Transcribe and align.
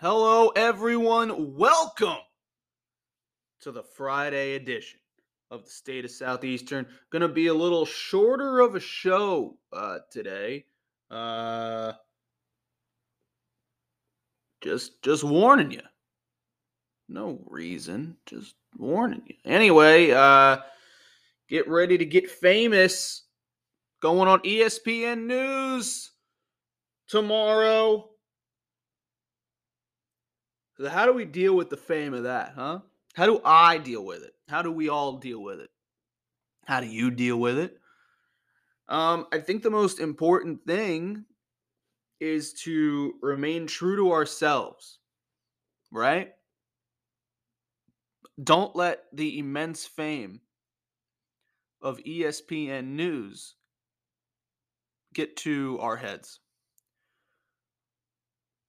Hello, 0.00 0.50
everyone. 0.50 1.56
Welcome 1.56 2.18
to 3.62 3.72
the 3.72 3.82
Friday 3.82 4.54
edition 4.54 5.00
of 5.50 5.64
the 5.64 5.70
State 5.70 6.04
of 6.04 6.12
Southeastern. 6.12 6.86
Going 7.10 7.22
to 7.22 7.28
be 7.28 7.48
a 7.48 7.54
little 7.54 7.84
shorter 7.84 8.60
of 8.60 8.76
a 8.76 8.80
show 8.80 9.58
uh, 9.72 9.98
today. 10.12 10.66
Uh, 11.10 11.94
just, 14.60 15.02
just 15.02 15.24
warning 15.24 15.72
you. 15.72 15.82
No 17.08 17.40
reason, 17.48 18.18
just 18.24 18.54
warning 18.76 19.24
you. 19.26 19.34
Anyway, 19.44 20.12
uh, 20.12 20.58
get 21.48 21.66
ready 21.66 21.98
to 21.98 22.04
get 22.04 22.30
famous. 22.30 23.24
Going 24.00 24.28
on 24.28 24.38
ESPN 24.42 25.26
News 25.26 26.12
tomorrow. 27.08 28.10
So 30.78 30.88
how 30.88 31.06
do 31.06 31.12
we 31.12 31.24
deal 31.24 31.56
with 31.56 31.70
the 31.70 31.76
fame 31.76 32.14
of 32.14 32.22
that, 32.22 32.52
huh? 32.54 32.80
How 33.14 33.26
do 33.26 33.40
I 33.44 33.78
deal 33.78 34.04
with 34.04 34.22
it? 34.22 34.32
How 34.48 34.62
do 34.62 34.70
we 34.70 34.88
all 34.88 35.16
deal 35.16 35.42
with 35.42 35.60
it? 35.60 35.70
How 36.66 36.80
do 36.80 36.86
you 36.86 37.10
deal 37.10 37.36
with 37.36 37.58
it? 37.58 37.76
Um, 38.88 39.26
I 39.32 39.38
think 39.38 39.62
the 39.62 39.70
most 39.70 39.98
important 39.98 40.64
thing 40.66 41.24
is 42.20 42.52
to 42.64 43.14
remain 43.22 43.66
true 43.66 43.96
to 43.96 44.12
ourselves, 44.12 44.98
right? 45.90 46.32
Don't 48.42 48.74
let 48.76 49.04
the 49.12 49.38
immense 49.38 49.84
fame 49.84 50.40
of 51.82 51.98
ESPN 51.98 52.86
News 52.86 53.54
get 55.12 55.36
to 55.38 55.78
our 55.80 55.96
heads. 55.96 56.38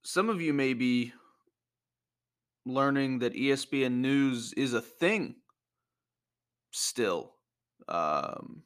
Some 0.02 0.28
of 0.28 0.40
you 0.40 0.52
may 0.52 0.74
be 0.74 1.12
learning 2.72 3.18
that 3.20 3.34
ESPN 3.34 3.94
News 3.94 4.52
is 4.54 4.74
a 4.74 4.80
thing 4.80 5.36
still. 6.70 7.34
Um, 7.88 8.62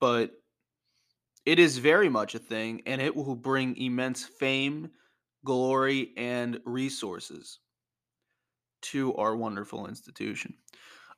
but 0.00 0.32
it 1.44 1.58
is 1.58 1.78
very 1.78 2.08
much 2.08 2.34
a 2.34 2.38
thing, 2.38 2.82
and 2.86 3.00
it 3.00 3.14
will 3.14 3.36
bring 3.36 3.76
immense 3.76 4.24
fame, 4.24 4.90
glory, 5.44 6.12
and 6.16 6.60
resources 6.64 7.58
to 8.82 9.14
our 9.14 9.36
wonderful 9.36 9.86
institution. 9.86 10.54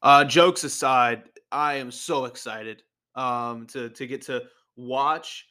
Uh, 0.03 0.25
jokes 0.25 0.64
aside, 0.64 1.25
I 1.51 1.75
am 1.75 1.91
so 1.91 2.27
excited 2.27 2.83
um, 3.14 3.67
to 3.69 3.89
to 3.91 4.06
get 4.06 4.23
to 4.23 4.42
watch 4.77 5.47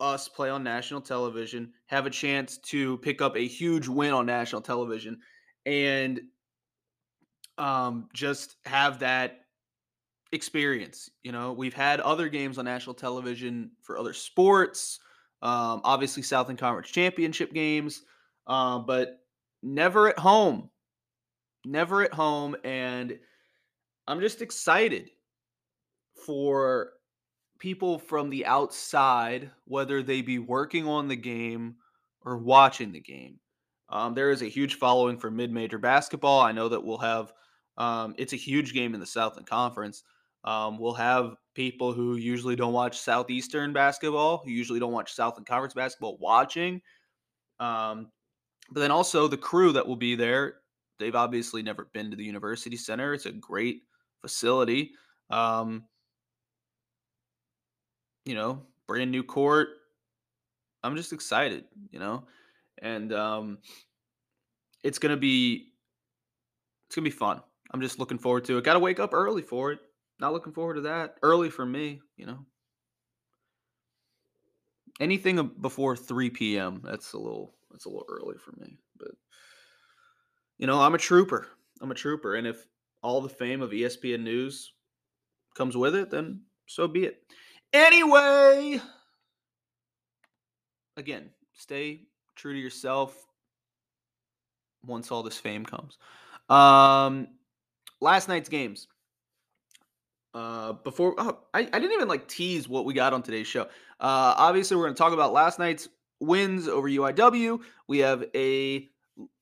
us 0.00 0.28
play 0.28 0.50
on 0.50 0.62
national 0.64 1.00
television, 1.00 1.72
have 1.86 2.06
a 2.06 2.10
chance 2.10 2.58
to 2.58 2.98
pick 2.98 3.22
up 3.22 3.36
a 3.36 3.46
huge 3.46 3.88
win 3.88 4.12
on 4.12 4.26
national 4.26 4.60
television, 4.60 5.18
and 5.66 6.20
um, 7.58 8.08
just 8.12 8.56
have 8.64 8.98
that 9.00 9.40
experience. 10.32 11.10
You 11.22 11.32
know, 11.32 11.52
we've 11.52 11.74
had 11.74 12.00
other 12.00 12.28
games 12.28 12.58
on 12.58 12.64
national 12.64 12.94
television 12.94 13.70
for 13.82 13.98
other 13.98 14.12
sports, 14.12 14.98
um, 15.42 15.80
obviously 15.84 16.22
Southland 16.22 16.58
Conference 16.58 16.90
Championship 16.90 17.52
games, 17.52 18.02
uh, 18.46 18.78
but 18.78 19.20
never 19.62 20.08
at 20.08 20.18
home. 20.18 20.70
Never 21.64 22.02
at 22.02 22.12
home, 22.12 22.56
and 22.64 23.16
I'm 24.08 24.20
just 24.20 24.42
excited 24.42 25.10
for 26.26 26.94
people 27.60 28.00
from 28.00 28.30
the 28.30 28.44
outside, 28.46 29.48
whether 29.66 30.02
they 30.02 30.22
be 30.22 30.40
working 30.40 30.88
on 30.88 31.06
the 31.06 31.14
game 31.14 31.76
or 32.24 32.36
watching 32.36 32.90
the 32.90 33.00
game. 33.00 33.38
Um, 33.92 34.14
there 34.14 34.30
is 34.30 34.42
a 34.42 34.46
huge 34.46 34.76
following 34.76 35.18
for 35.18 35.30
mid-major 35.30 35.78
basketball. 35.78 36.40
I 36.40 36.52
know 36.52 36.68
that 36.68 36.82
we'll 36.82 36.98
have. 36.98 37.32
Um, 37.76 38.14
it's 38.18 38.32
a 38.32 38.36
huge 38.36 38.74
game 38.74 38.94
in 38.94 39.00
the 39.00 39.06
Southland 39.06 39.46
Conference. 39.46 40.02
Um, 40.44 40.78
we'll 40.78 40.94
have 40.94 41.36
people 41.54 41.92
who 41.92 42.16
usually 42.16 42.56
don't 42.56 42.72
watch 42.72 42.98
Southeastern 42.98 43.72
basketball, 43.72 44.42
who 44.44 44.50
usually 44.50 44.80
don't 44.80 44.92
watch 44.92 45.12
Southland 45.12 45.46
Conference 45.46 45.74
basketball, 45.74 46.16
watching. 46.18 46.80
Um, 47.60 48.10
but 48.70 48.80
then 48.80 48.90
also 48.90 49.28
the 49.28 49.36
crew 49.36 49.72
that 49.72 49.86
will 49.86 49.96
be 49.96 50.14
there. 50.14 50.56
They've 50.98 51.14
obviously 51.14 51.62
never 51.62 51.88
been 51.92 52.10
to 52.10 52.16
the 52.16 52.24
University 52.24 52.76
Center. 52.76 53.12
It's 53.12 53.26
a 53.26 53.32
great 53.32 53.82
facility. 54.20 54.92
Um, 55.30 55.84
you 58.24 58.34
know, 58.34 58.62
brand 58.86 59.10
new 59.10 59.22
court. 59.22 59.68
I'm 60.82 60.96
just 60.96 61.12
excited, 61.12 61.64
you 61.90 61.98
know, 61.98 62.24
and 62.82 63.12
um, 63.14 63.58
it's 64.84 64.98
gonna 64.98 65.16
be 65.16 65.72
it's 66.86 66.96
gonna 66.96 67.04
be 67.04 67.10
fun. 67.10 67.40
I'm 67.70 67.80
just 67.80 67.98
looking 67.98 68.18
forward 68.18 68.44
to 68.46 68.58
it. 68.58 68.64
Got 68.64 68.74
to 68.74 68.80
wake 68.80 69.00
up 69.00 69.14
early 69.14 69.40
for 69.40 69.72
it. 69.72 69.78
Not 70.20 70.34
looking 70.34 70.52
forward 70.52 70.74
to 70.74 70.80
that. 70.82 71.16
Early 71.22 71.48
for 71.48 71.64
me, 71.64 72.00
you 72.18 72.26
know. 72.26 72.44
Anything 75.00 75.50
before 75.58 75.96
3 75.96 76.28
p.m. 76.30 76.82
That's 76.84 77.14
a 77.14 77.18
little 77.18 77.54
that's 77.70 77.86
a 77.86 77.88
little 77.88 78.06
early 78.10 78.36
for 78.36 78.52
me. 78.60 78.76
But 78.98 79.12
you 80.58 80.66
know, 80.66 80.80
I'm 80.80 80.94
a 80.94 80.98
trooper. 80.98 81.48
I'm 81.80 81.90
a 81.90 81.94
trooper, 81.94 82.34
and 82.34 82.46
if 82.46 82.66
all 83.02 83.20
the 83.20 83.28
fame 83.28 83.62
of 83.62 83.70
ESPN 83.70 84.22
News 84.22 84.72
comes 85.54 85.76
with 85.76 85.94
it, 85.94 86.10
then 86.10 86.42
so 86.66 86.86
be 86.86 87.04
it. 87.04 87.22
Anyway, 87.72 88.80
again, 90.96 91.30
stay 91.54 92.02
true 92.36 92.52
to 92.52 92.58
yourself 92.58 93.26
once 94.84 95.10
all 95.10 95.22
this 95.22 95.38
fame 95.38 95.64
comes. 95.64 95.98
Um, 96.48 97.28
last 98.00 98.28
night's 98.28 98.48
games. 98.48 98.88
Uh, 100.34 100.72
before 100.72 101.14
oh, 101.18 101.40
I, 101.52 101.60
I 101.60 101.78
didn't 101.78 101.92
even 101.92 102.08
like 102.08 102.26
tease 102.26 102.66
what 102.66 102.86
we 102.86 102.94
got 102.94 103.12
on 103.12 103.22
today's 103.22 103.46
show. 103.46 103.62
Uh, 104.00 104.34
obviously, 104.36 104.76
we're 104.76 104.84
going 104.84 104.94
to 104.94 104.98
talk 104.98 105.12
about 105.12 105.32
last 105.32 105.58
night's 105.58 105.88
wins 106.20 106.68
over 106.68 106.88
UIW. 106.88 107.60
We 107.86 107.98
have 107.98 108.24
a 108.34 108.88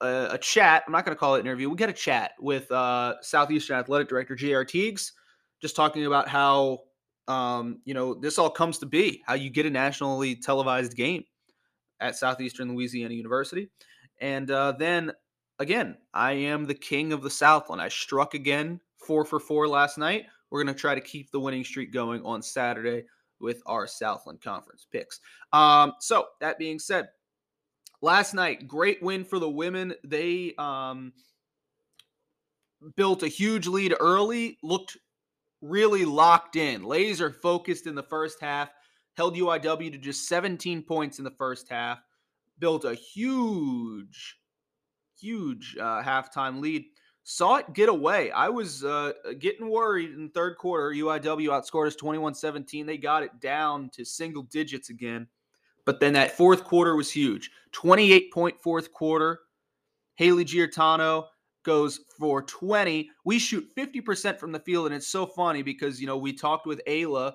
a, 0.01 0.29
a 0.33 0.39
chat. 0.39 0.83
I'm 0.87 0.93
not 0.93 1.05
going 1.05 1.15
to 1.15 1.19
call 1.19 1.37
it 1.37 1.41
an 1.41 1.47
interview. 1.47 1.71
We 1.71 1.77
got 1.77 1.91
a 1.91 1.93
chat 1.95 2.33
with 2.41 2.71
uh, 2.73 3.15
Southeastern 3.23 3.79
Athletic 3.79 4.09
Director 4.09 4.35
Jay 4.35 4.51
Artigues, 4.51 5.13
just 5.63 5.77
talking 5.77 6.07
about 6.07 6.29
how 6.29 6.81
um, 7.29 7.79
you 7.85 7.95
know 7.95 8.15
this 8.15 8.37
all 8.37 8.51
comes 8.51 8.79
to 8.79 8.87
be, 8.87 9.23
how 9.27 9.35
you 9.35 9.49
get 9.49 9.67
a 9.67 9.71
nationally 9.71 10.35
televised 10.35 10.97
game 10.97 11.23
at 12.01 12.17
Southeastern 12.17 12.75
Louisiana 12.75 13.15
University, 13.15 13.69
and 14.21 14.51
uh, 14.51 14.73
then 14.73 15.13
again, 15.59 15.97
I 16.13 16.33
am 16.33 16.65
the 16.65 16.75
king 16.75 17.13
of 17.13 17.23
the 17.23 17.31
Southland. 17.31 17.81
I 17.81 17.89
struck 17.89 18.35
again, 18.35 18.81
four 18.99 19.25
for 19.25 19.39
four 19.39 19.69
last 19.69 19.99
night. 19.99 20.27
We're 20.51 20.63
going 20.65 20.75
to 20.75 20.81
try 20.81 20.95
to 20.95 21.01
keep 21.01 21.31
the 21.31 21.41
winning 21.41 21.65
streak 21.65 21.93
going 21.93 22.25
on 22.25 22.43
Saturday 22.43 23.05
with 23.41 23.63
our 23.67 23.87
Southland 23.87 24.43
Conference 24.43 24.87
picks. 24.91 25.21
Um, 25.53 25.93
so 26.01 26.27
that 26.41 26.59
being 26.59 26.79
said, 26.79 27.09
last 28.03 28.35
night, 28.35 28.67
great 28.67 29.03
win 29.03 29.25
for 29.25 29.39
the 29.39 29.49
women. 29.49 29.95
They 30.05 30.55
um, 30.59 31.13
built 32.97 33.23
a 33.23 33.29
huge 33.29 33.67
lead 33.67 33.95
early, 34.01 34.59
looked 34.63 34.97
really 35.63 36.05
locked 36.05 36.57
in, 36.57 36.85
laser 36.85 37.31
focused 37.31 37.87
in 37.87 37.95
the 37.95 38.03
first 38.03 38.41
half, 38.41 38.71
held 39.15 39.37
UIW 39.37 39.93
to 39.93 39.99
just 39.99 40.29
17 40.29 40.83
points 40.83 41.19
in 41.19 41.25
the 41.25 41.31
first 41.31 41.69
half, 41.69 42.01
built 42.59 42.85
a 42.85 42.95
huge, 42.95 44.37
huge 45.19 45.77
uh, 45.81 46.03
halftime 46.03 46.61
lead. 46.61 46.85
Saw 47.23 47.57
it 47.57 47.73
get 47.75 47.89
away. 47.89 48.31
I 48.31 48.49
was 48.49 48.83
uh, 48.83 49.13
getting 49.39 49.69
worried 49.69 50.11
in 50.11 50.31
third 50.31 50.57
quarter. 50.57 50.91
UIW 50.91 51.49
outscored 51.49 51.87
us 51.87 51.97
21 51.97 52.35
17. 52.35 52.87
They 52.87 52.97
got 52.97 53.23
it 53.23 53.41
down 53.41 53.91
to 53.91 54.05
single 54.05 54.43
digits 54.45 54.91
again. 54.91 55.29
But 55.85 56.01
then 56.01 56.13
that 56.15 56.33
fourth 56.33 56.65
quarter 56.65 56.97
was 56.97 57.11
huge 57.11 57.51
28 57.73 58.33
point 58.33 58.61
fourth 58.61 58.93
quarter. 58.93 59.41
Haley 60.17 60.45
Giaratano 60.45 61.27
goes 61.63 62.01
for 62.19 62.43
20. 62.43 63.11
We 63.25 63.39
shoot 63.39 63.67
50% 63.77 64.39
from 64.39 64.53
the 64.53 64.61
field, 64.61 64.87
and 64.87 64.95
it's 64.95 65.07
so 65.07 65.27
funny 65.27 65.63
because, 65.63 66.01
you 66.01 66.07
know, 66.07 66.17
we 66.17 66.33
talked 66.33 66.67
with 66.67 66.81
Ayla, 66.87 67.35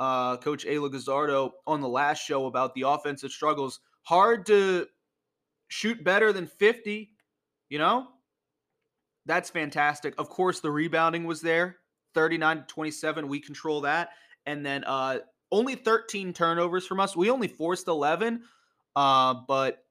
uh, 0.00 0.36
Coach 0.38 0.64
Ayla 0.66 0.90
Guzzardo, 0.90 1.52
on 1.66 1.80
the 1.80 1.88
last 1.88 2.20
show 2.24 2.46
about 2.46 2.74
the 2.74 2.82
offensive 2.82 3.30
struggles. 3.30 3.80
Hard 4.02 4.46
to 4.46 4.86
shoot 5.68 6.02
better 6.02 6.32
than 6.32 6.46
50, 6.46 7.10
you 7.68 7.78
know? 7.78 8.08
That's 9.26 9.50
fantastic. 9.50 10.14
Of 10.18 10.28
course, 10.28 10.60
the 10.60 10.70
rebounding 10.70 11.24
was 11.24 11.40
there 11.40 11.76
39 12.14 12.58
to 12.58 12.62
27. 12.64 13.28
We 13.28 13.40
control 13.40 13.82
that. 13.82 14.10
And 14.46 14.66
then 14.66 14.84
uh, 14.84 15.18
only 15.50 15.76
13 15.76 16.32
turnovers 16.32 16.86
from 16.86 16.98
us. 16.98 17.16
We 17.16 17.30
only 17.30 17.48
forced 17.48 17.86
11, 17.86 18.42
uh, 18.96 19.34
but 19.46 19.84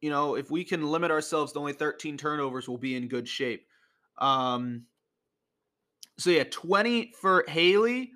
you 0.00 0.10
know, 0.10 0.34
if 0.34 0.50
we 0.50 0.64
can 0.64 0.86
limit 0.86 1.10
ourselves 1.10 1.52
to 1.52 1.58
only 1.58 1.72
13 1.72 2.16
turnovers, 2.16 2.68
we'll 2.68 2.78
be 2.78 2.96
in 2.96 3.08
good 3.08 3.28
shape. 3.28 3.66
Um, 4.18 4.84
so 6.18 6.30
yeah, 6.30 6.44
20 6.50 7.12
for 7.20 7.44
Haley. 7.48 8.12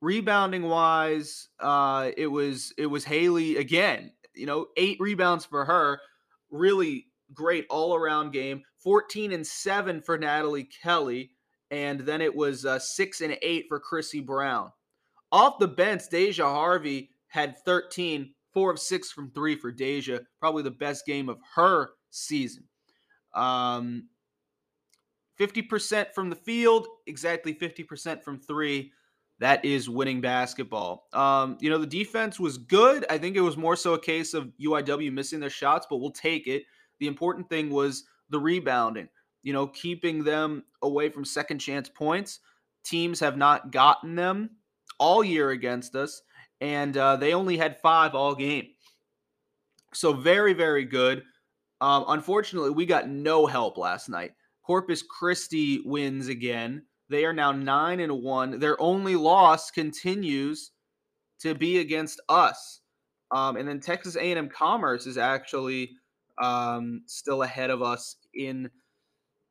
Rebounding 0.00 0.62
wise, 0.62 1.48
uh, 1.60 2.10
it 2.16 2.26
was 2.26 2.72
it 2.78 2.86
was 2.86 3.04
Haley 3.04 3.56
again. 3.56 4.12
You 4.34 4.46
know, 4.46 4.66
eight 4.76 4.98
rebounds 5.00 5.44
for 5.44 5.64
her. 5.64 6.00
really 6.50 7.06
great 7.34 7.66
all 7.70 7.94
around 7.94 8.32
game. 8.32 8.62
14 8.82 9.32
and 9.32 9.46
7 9.46 10.00
for 10.02 10.18
Natalie 10.18 10.68
Kelly. 10.82 11.30
And 11.70 12.00
then 12.00 12.20
it 12.20 12.34
was 12.34 12.64
uh, 12.64 12.78
6 12.78 13.20
and 13.20 13.36
8 13.42 13.66
for 13.68 13.78
Chrissy 13.78 14.20
Brown. 14.20 14.72
Off 15.30 15.58
the 15.58 15.68
bench, 15.68 16.02
Deja 16.10 16.44
Harvey 16.44 17.10
had 17.28 17.56
13, 17.64 18.34
4 18.52 18.70
of 18.72 18.78
6 18.78 19.12
from 19.12 19.30
3 19.30 19.56
for 19.56 19.70
Deja. 19.70 20.18
Probably 20.40 20.64
the 20.64 20.70
best 20.70 21.06
game 21.06 21.28
of 21.28 21.38
her 21.54 21.90
season. 22.10 22.64
Um, 23.34 24.08
50% 25.38 26.12
from 26.12 26.28
the 26.28 26.36
field, 26.36 26.88
exactly 27.06 27.54
50% 27.54 28.22
from 28.24 28.40
three. 28.40 28.92
That 29.40 29.64
is 29.64 29.88
winning 29.88 30.20
basketball. 30.20 31.08
Um, 31.14 31.56
you 31.60 31.70
know, 31.70 31.78
the 31.78 31.86
defense 31.86 32.38
was 32.38 32.58
good. 32.58 33.06
I 33.08 33.16
think 33.16 33.36
it 33.36 33.40
was 33.40 33.56
more 33.56 33.74
so 33.74 33.94
a 33.94 33.98
case 33.98 34.34
of 34.34 34.52
UIW 34.60 35.10
missing 35.12 35.40
their 35.40 35.48
shots, 35.48 35.86
but 35.88 35.96
we'll 35.96 36.10
take 36.10 36.46
it. 36.46 36.64
The 36.98 37.06
important 37.06 37.48
thing 37.48 37.70
was 37.70 38.04
the 38.28 38.38
rebounding, 38.38 39.08
you 39.42 39.54
know, 39.54 39.66
keeping 39.66 40.22
them 40.22 40.64
away 40.82 41.08
from 41.08 41.24
second 41.24 41.58
chance 41.58 41.88
points. 41.88 42.40
Teams 42.84 43.18
have 43.20 43.38
not 43.38 43.72
gotten 43.72 44.14
them 44.14 44.50
all 44.98 45.24
year 45.24 45.50
against 45.50 45.96
us, 45.96 46.20
and 46.60 46.94
uh, 46.98 47.16
they 47.16 47.32
only 47.32 47.56
had 47.56 47.80
five 47.80 48.14
all 48.14 48.34
game. 48.34 48.66
So, 49.94 50.12
very, 50.12 50.52
very 50.52 50.84
good. 50.84 51.22
Um, 51.80 52.04
unfortunately, 52.08 52.70
we 52.70 52.84
got 52.84 53.08
no 53.08 53.46
help 53.46 53.78
last 53.78 54.10
night. 54.10 54.32
Corpus 54.62 55.02
Christi 55.02 55.80
wins 55.84 56.28
again. 56.28 56.82
They 57.10 57.24
are 57.24 57.32
now 57.32 57.50
nine 57.50 57.98
and 57.98 58.22
one. 58.22 58.60
Their 58.60 58.80
only 58.80 59.16
loss 59.16 59.72
continues 59.72 60.70
to 61.40 61.56
be 61.56 61.78
against 61.78 62.20
us. 62.28 62.80
Um, 63.32 63.56
and 63.56 63.68
then 63.68 63.80
Texas 63.80 64.16
A&M 64.16 64.48
Commerce 64.48 65.06
is 65.06 65.18
actually 65.18 65.90
um, 66.40 67.02
still 67.06 67.42
ahead 67.42 67.70
of 67.70 67.82
us 67.82 68.16
in 68.34 68.70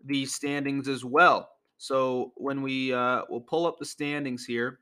the 0.06 0.26
standings 0.26 0.88
as 0.88 1.04
well. 1.04 1.50
So 1.78 2.32
when 2.36 2.62
we 2.62 2.94
uh, 2.94 3.24
we'll 3.30 3.42
pull 3.42 3.68
up 3.68 3.78
the 3.78 3.86
standings 3.86 4.46
here, 4.46 4.80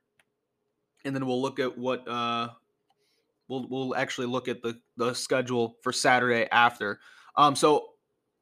and 1.03 1.15
then 1.15 1.25
we'll 1.25 1.41
look 1.41 1.59
at 1.59 1.75
what 1.77 2.07
uh, 2.07 2.50
we'll 3.47 3.68
we'll 3.69 3.95
actually 3.95 4.27
look 4.27 4.47
at 4.47 4.62
the 4.62 4.79
the 4.97 5.13
schedule 5.13 5.77
for 5.81 5.91
Saturday 5.91 6.47
after. 6.51 7.00
Um, 7.35 7.56
so 7.56 7.85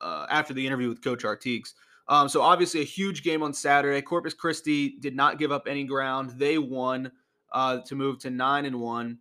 uh, 0.02 0.26
after 0.30 0.54
the 0.54 0.66
interview 0.66 0.90
with 0.90 1.02
Coach 1.02 1.24
Artigues. 1.24 1.74
Um, 2.08 2.30
so 2.30 2.42
obviously 2.42 2.82
a 2.82 2.86
huge 2.86 3.24
game 3.24 3.42
on 3.42 3.54
Saturday. 3.54 4.02
Corpus 4.02 4.34
Christi 4.34 4.98
did 5.00 5.16
not 5.16 5.40
give 5.40 5.52
up 5.52 5.68
any 5.68 5.84
ground. 5.84 6.32
They 6.38 6.58
won 6.58 7.12
uh, 7.52 7.80
to 7.82 7.96
move 7.96 8.20
to 8.20 8.30
nine 8.30 8.66
and 8.66 8.80
one. 8.80 9.18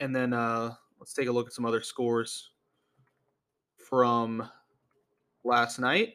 And 0.00 0.14
then 0.14 0.32
uh, 0.32 0.74
let's 0.98 1.12
take 1.12 1.28
a 1.28 1.32
look 1.32 1.46
at 1.46 1.52
some 1.52 1.64
other 1.64 1.82
scores 1.82 2.50
from 3.76 4.48
last 5.44 5.78
night. 5.78 6.14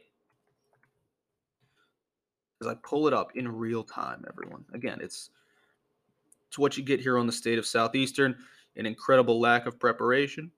As 2.60 2.66
I 2.66 2.74
pull 2.82 3.06
it 3.08 3.14
up 3.14 3.36
in 3.36 3.48
real 3.48 3.82
time, 3.82 4.24
everyone. 4.28 4.64
Again, 4.72 4.98
it's 5.02 5.30
it's 6.48 6.58
what 6.58 6.76
you 6.76 6.84
get 6.84 7.00
here 7.00 7.18
on 7.18 7.26
the 7.26 7.32
state 7.32 7.58
of 7.58 7.66
Southeastern. 7.66 8.36
An 8.76 8.86
incredible 8.86 9.40
lack 9.40 9.66
of 9.66 9.78
preparation. 9.78 10.50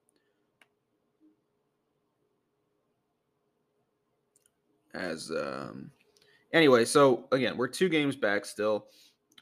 As 4.97 5.31
um, 5.31 5.91
anyway. 6.53 6.85
So 6.85 7.29
again, 7.33 7.57
we're 7.57 7.69
two 7.69 7.89
games 7.89 8.17
back 8.17 8.45
still. 8.45 8.87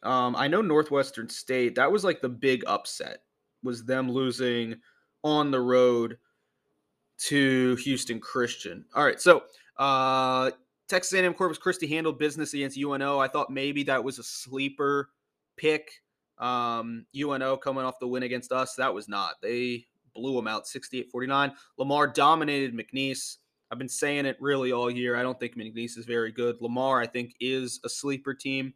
Um, 0.02 0.36
I 0.36 0.48
know 0.48 0.60
Northwestern 0.60 1.28
State. 1.28 1.74
That 1.76 1.90
was 1.90 2.04
like 2.04 2.20
the 2.20 2.28
big 2.28 2.62
upset 2.66 3.22
was 3.62 3.84
them 3.84 4.10
losing 4.10 4.76
on 5.22 5.50
the 5.50 5.60
road 5.60 6.18
to 7.16 7.76
Houston 7.76 8.20
Christian. 8.20 8.84
All 8.94 9.04
right, 9.04 9.20
so 9.20 9.44
uh, 9.78 10.50
Texas 10.88 11.18
A&M 11.18 11.34
Corpus 11.34 11.58
Christi 11.58 11.86
handled 11.86 12.18
business 12.18 12.52
against 12.52 12.78
UNO. 12.78 13.18
I 13.18 13.28
thought 13.28 13.50
maybe 13.50 13.82
that 13.84 14.04
was 14.04 14.18
a 14.18 14.22
sleeper 14.22 15.10
pick. 15.56 15.90
Um, 16.38 17.06
UNO 17.16 17.56
coming 17.56 17.84
off 17.84 17.98
the 17.98 18.08
win 18.08 18.24
against 18.24 18.52
us. 18.52 18.74
That 18.74 18.92
was 18.92 19.08
not. 19.08 19.36
They 19.40 19.86
blew 20.14 20.34
them 20.34 20.46
out 20.46 20.64
68-49. 20.66 21.52
Lamar 21.78 22.06
dominated 22.06 22.76
McNeese. 22.76 23.38
I've 23.74 23.78
been 23.78 23.88
saying 23.88 24.24
it 24.24 24.36
really 24.38 24.70
all 24.70 24.88
year. 24.88 25.16
I 25.16 25.24
don't 25.24 25.40
think 25.40 25.56
McNeese 25.56 25.98
is 25.98 26.04
very 26.06 26.30
good. 26.30 26.58
Lamar, 26.60 27.00
I 27.00 27.08
think, 27.08 27.34
is 27.40 27.80
a 27.84 27.88
sleeper 27.88 28.32
team. 28.32 28.72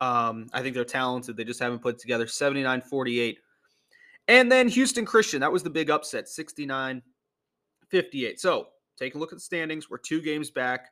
Um, 0.00 0.46
I 0.52 0.62
think 0.62 0.76
they're 0.76 0.84
talented. 0.84 1.36
They 1.36 1.42
just 1.42 1.58
haven't 1.58 1.80
put 1.80 1.98
together 1.98 2.28
79 2.28 2.82
48. 2.82 3.38
And 4.28 4.52
then 4.52 4.68
Houston 4.68 5.04
Christian, 5.04 5.40
that 5.40 5.50
was 5.50 5.64
the 5.64 5.70
big 5.70 5.90
upset, 5.90 6.28
69 6.28 7.02
58. 7.90 8.38
So 8.38 8.68
take 8.96 9.16
a 9.16 9.18
look 9.18 9.32
at 9.32 9.38
the 9.38 9.40
standings. 9.40 9.90
We're 9.90 9.98
two 9.98 10.22
games 10.22 10.52
back. 10.52 10.86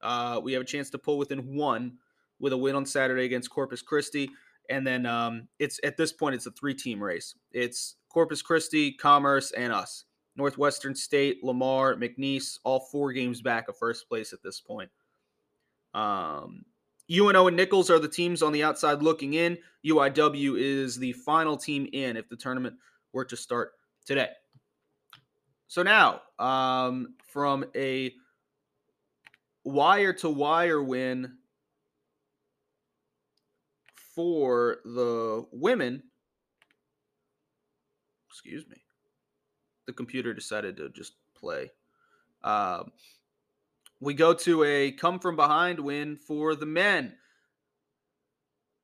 Uh, 0.00 0.40
we 0.42 0.54
have 0.54 0.62
a 0.62 0.64
chance 0.64 0.88
to 0.88 0.98
pull 0.98 1.18
within 1.18 1.54
one 1.54 1.98
with 2.40 2.54
a 2.54 2.56
win 2.56 2.76
on 2.76 2.86
Saturday 2.86 3.26
against 3.26 3.50
Corpus 3.50 3.82
Christi. 3.82 4.30
And 4.70 4.86
then 4.86 5.04
um, 5.04 5.48
it's 5.58 5.78
at 5.84 5.98
this 5.98 6.14
point, 6.14 6.34
it's 6.34 6.46
a 6.46 6.50
three 6.52 6.72
team 6.72 7.02
race. 7.02 7.34
It's 7.52 7.96
Corpus 8.08 8.40
Christi, 8.40 8.92
Commerce, 8.92 9.50
and 9.50 9.70
us. 9.70 10.04
Northwestern 10.36 10.94
State, 10.94 11.42
Lamar, 11.42 11.94
McNeese, 11.94 12.58
all 12.64 12.80
four 12.80 13.12
games 13.12 13.40
back 13.40 13.68
of 13.68 13.76
first 13.76 14.08
place 14.08 14.32
at 14.32 14.42
this 14.42 14.60
point. 14.60 14.90
Um, 15.94 16.64
UNO 17.10 17.46
and 17.46 17.56
Nicholls 17.56 17.90
are 17.90 17.98
the 17.98 18.08
teams 18.08 18.42
on 18.42 18.52
the 18.52 18.62
outside 18.62 19.02
looking 19.02 19.34
in. 19.34 19.56
UIW 19.84 20.58
is 20.58 20.96
the 20.98 21.12
final 21.12 21.56
team 21.56 21.88
in 21.92 22.16
if 22.16 22.28
the 22.28 22.36
tournament 22.36 22.76
were 23.12 23.24
to 23.24 23.36
start 23.36 23.72
today. 24.04 24.28
So 25.68 25.82
now, 25.82 26.20
um, 26.38 27.14
from 27.26 27.64
a 27.74 28.12
wire 29.64 30.12
to 30.14 30.28
wire 30.28 30.82
win 30.82 31.38
for 34.14 34.78
the 34.84 35.46
women, 35.50 36.02
excuse 38.28 38.68
me 38.68 38.85
the 39.86 39.92
computer 39.92 40.34
decided 40.34 40.76
to 40.76 40.88
just 40.90 41.14
play. 41.34 41.70
Um, 42.42 42.92
we 44.00 44.14
go 44.14 44.34
to 44.34 44.64
a 44.64 44.92
come 44.92 45.18
from 45.18 45.36
behind 45.36 45.80
win 45.80 46.16
for 46.16 46.54
the 46.54 46.66
men. 46.66 47.14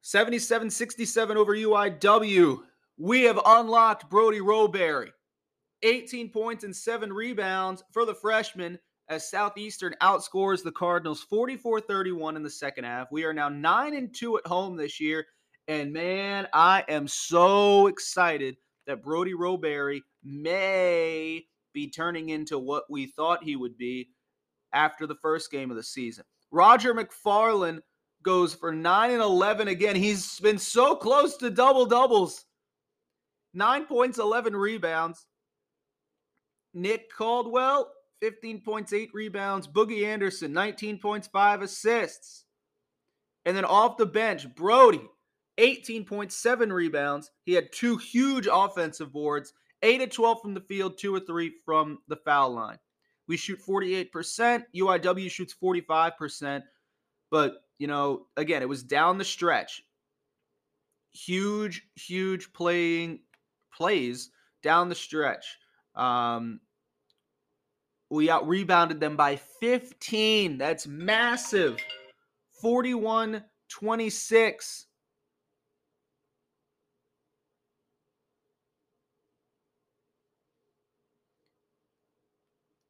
77 0.03 0.71
67 0.71 1.37
over 1.37 1.55
UIW. 1.55 2.59
We 2.99 3.23
have 3.23 3.41
unlocked 3.45 4.11
Brody 4.11 4.41
Roberry. 4.41 5.13
18 5.83 6.31
points 6.31 6.65
and 6.65 6.75
seven 6.75 7.13
rebounds 7.13 7.83
for 7.93 8.05
the 8.05 8.15
freshman 8.15 8.79
as 9.09 9.29
Southeastern 9.29 9.95
outscores 10.01 10.63
the 10.63 10.73
Cardinals 10.73 11.23
44 11.23 11.81
31 11.81 12.37
in 12.37 12.43
the 12.43 12.51
second 12.51 12.85
half. 12.85 13.11
We 13.11 13.25
are 13.25 13.33
now 13.33 13.49
9 13.49 13.95
and 13.95 14.15
2 14.15 14.39
at 14.39 14.47
home 14.47 14.77
this 14.77 15.01
year. 15.01 15.27
And 15.69 15.93
man, 15.93 16.49
I 16.53 16.85
am 16.89 17.07
so 17.07 17.87
excited 17.87 18.57
that 18.87 19.03
Brody 19.03 19.35
Roberry 19.35 20.03
may 20.25 21.45
be 21.73 21.91
turning 21.91 22.31
into 22.31 22.59
what 22.59 22.85
we 22.91 23.07
thought 23.07 23.45
he 23.45 23.57
would 23.57 23.77
be 23.77 24.11
after 24.73 25.07
the 25.07 25.17
first 25.17 25.51
game 25.51 25.71
of 25.71 25.77
the 25.77 25.83
season. 25.83 26.25
Roger 26.51 26.95
McFarland 26.95 27.81
goes 28.23 28.55
for 28.55 28.73
9 28.73 29.11
and 29.11 29.23
11 29.23 29.69
again. 29.69 29.97
He's 29.97 30.39
been 30.41 30.59
so 30.59 30.95
close 30.95 31.37
to 31.39 31.51
double 31.51 31.87
doubles. 31.87 32.45
9 33.55 33.87
points, 33.87 34.19
11 34.19 34.55
rebounds. 34.55 35.27
Nick 36.75 37.13
Caldwell, 37.13 37.93
15 38.21 38.61
points, 38.63 38.93
8 38.93 39.11
rebounds. 39.13 39.67
Boogie 39.67 40.07
Anderson, 40.07 40.53
19 40.53 40.99
points, 40.99 41.29
5 41.29 41.63
assists. 41.63 42.45
And 43.45 43.57
then 43.57 43.65
off 43.65 43.97
the 43.97 44.07
bench, 44.07 44.55
Brody, 44.55 45.03
18.7 45.59 46.73
rebounds. 46.73 47.31
He 47.45 47.53
had 47.53 47.73
two 47.73 47.97
huge 47.97 48.49
offensive 48.51 49.13
boards, 49.13 49.53
8 49.83 50.03
of 50.03 50.11
12 50.11 50.41
from 50.41 50.55
the 50.55 50.61
field, 50.61 50.99
2 50.99 51.15
or 51.15 51.21
3 51.21 51.53
from 51.65 51.99
the 52.09 52.17
foul 52.17 52.55
line. 52.55 52.79
We 53.29 53.37
shoot 53.37 53.61
48%. 53.61 54.65
UIW 54.75 55.31
shoots 55.31 55.55
45%. 55.63 56.63
But, 57.31 57.65
you 57.79 57.87
know, 57.87 58.27
again, 58.37 58.63
it 58.63 58.69
was 58.69 58.83
down 58.83 59.19
the 59.19 59.25
stretch. 59.25 59.83
Huge, 61.13 61.87
huge 61.95 62.53
playing 62.53 63.21
plays 63.75 64.31
down 64.63 64.89
the 64.89 64.95
stretch. 64.95 65.59
Um, 65.95 66.61
we 68.11 68.31
out 68.31 68.47
rebounded 68.47 69.01
them 69.01 69.17
by 69.17 69.37
15. 69.37 70.59
That's 70.59 70.87
massive. 70.87 71.79
41 72.61 73.43
26. 73.71 74.87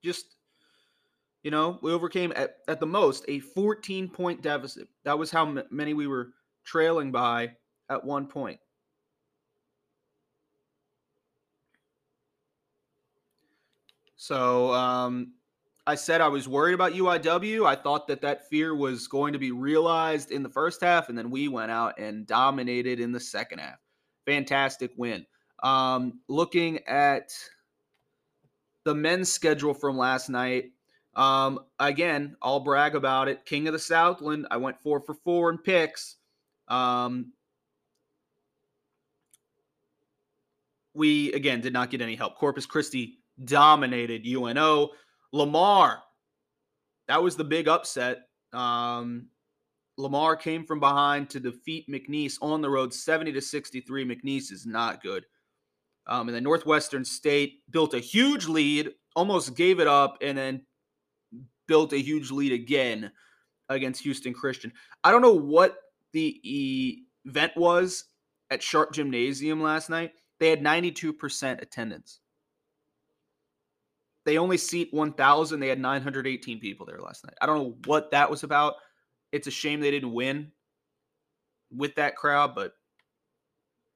Just 0.02 0.36
you 1.42 1.50
know 1.50 1.78
we 1.82 1.92
overcame 1.92 2.32
at, 2.36 2.56
at 2.68 2.80
the 2.80 2.86
most 2.86 3.24
a 3.28 3.40
14 3.40 4.08
point 4.08 4.42
deficit 4.42 4.88
that 5.04 5.18
was 5.18 5.30
how 5.30 5.46
m- 5.46 5.62
many 5.70 5.94
we 5.94 6.06
were 6.06 6.30
trailing 6.64 7.10
by 7.12 7.50
at 7.90 8.04
one 8.04 8.26
point 8.26 8.58
So 14.22 14.72
um, 14.72 15.32
I 15.84 15.96
said 15.96 16.20
I 16.20 16.28
was 16.28 16.46
worried 16.46 16.74
about 16.74 16.92
UIW. 16.92 17.66
I 17.66 17.74
thought 17.74 18.06
that 18.06 18.20
that 18.20 18.48
fear 18.48 18.72
was 18.72 19.08
going 19.08 19.32
to 19.32 19.38
be 19.40 19.50
realized 19.50 20.30
in 20.30 20.44
the 20.44 20.48
first 20.48 20.80
half, 20.80 21.08
and 21.08 21.18
then 21.18 21.28
we 21.28 21.48
went 21.48 21.72
out 21.72 21.98
and 21.98 22.24
dominated 22.24 23.00
in 23.00 23.10
the 23.10 23.18
second 23.18 23.58
half. 23.58 23.80
Fantastic 24.24 24.92
win. 24.96 25.26
Um, 25.64 26.20
looking 26.28 26.86
at 26.86 27.32
the 28.84 28.94
men's 28.94 29.30
schedule 29.30 29.74
from 29.74 29.96
last 29.96 30.28
night, 30.28 30.72
um, 31.14 31.60
again, 31.78 32.36
I'll 32.42 32.60
brag 32.60 32.94
about 32.94 33.28
it. 33.28 33.44
King 33.44 33.66
of 33.66 33.72
the 33.72 33.78
Southland. 33.78 34.46
I 34.50 34.56
went 34.56 34.80
four 34.80 35.00
for 35.00 35.14
four 35.14 35.50
in 35.50 35.58
picks. 35.58 36.16
Um, 36.68 37.32
we 40.94 41.32
again 41.32 41.60
did 41.60 41.72
not 41.72 41.90
get 41.90 42.00
any 42.00 42.16
help. 42.16 42.36
Corpus 42.36 42.66
Christi 42.66 43.18
dominated 43.44 44.26
UNO. 44.26 44.90
Lamar, 45.32 46.02
that 47.08 47.22
was 47.22 47.36
the 47.36 47.44
big 47.44 47.68
upset. 47.68 48.28
Um, 48.52 49.28
Lamar 49.96 50.36
came 50.36 50.64
from 50.64 50.80
behind 50.80 51.30
to 51.30 51.40
defeat 51.40 51.88
McNeese 51.88 52.38
on 52.40 52.60
the 52.60 52.70
road 52.70 52.92
70 52.92 53.32
to 53.32 53.40
63. 53.40 54.04
McNeese 54.04 54.50
is 54.50 54.66
not 54.66 55.02
good. 55.02 55.24
Um, 56.06 56.28
and 56.28 56.34
then 56.34 56.42
Northwestern 56.42 57.04
State 57.04 57.60
built 57.70 57.94
a 57.94 58.00
huge 58.00 58.46
lead, 58.46 58.90
almost 59.14 59.54
gave 59.54 59.80
it 59.80 59.86
up, 59.86 60.18
and 60.20 60.36
then 60.36 60.62
built 61.68 61.92
a 61.92 61.98
huge 61.98 62.30
lead 62.30 62.52
again 62.52 63.12
against 63.68 64.02
Houston 64.02 64.34
Christian. 64.34 64.72
I 65.04 65.10
don't 65.10 65.22
know 65.22 65.32
what 65.32 65.76
the 66.12 67.00
event 67.24 67.52
was 67.56 68.04
at 68.50 68.62
Sharp 68.62 68.92
Gymnasium 68.92 69.62
last 69.62 69.88
night. 69.88 70.12
They 70.40 70.50
had 70.50 70.60
92% 70.60 71.62
attendance. 71.62 72.18
They 74.24 74.38
only 74.38 74.56
seat 74.56 74.88
1,000. 74.92 75.60
They 75.60 75.68
had 75.68 75.80
918 75.80 76.60
people 76.60 76.86
there 76.86 77.00
last 77.00 77.24
night. 77.24 77.34
I 77.40 77.46
don't 77.46 77.58
know 77.58 77.76
what 77.86 78.10
that 78.10 78.30
was 78.30 78.42
about. 78.42 78.74
It's 79.32 79.46
a 79.46 79.52
shame 79.52 79.80
they 79.80 79.90
didn't 79.90 80.12
win 80.12 80.52
with 81.70 81.94
that 81.96 82.16
crowd, 82.16 82.54
but 82.54 82.72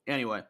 anyway. 0.06 0.42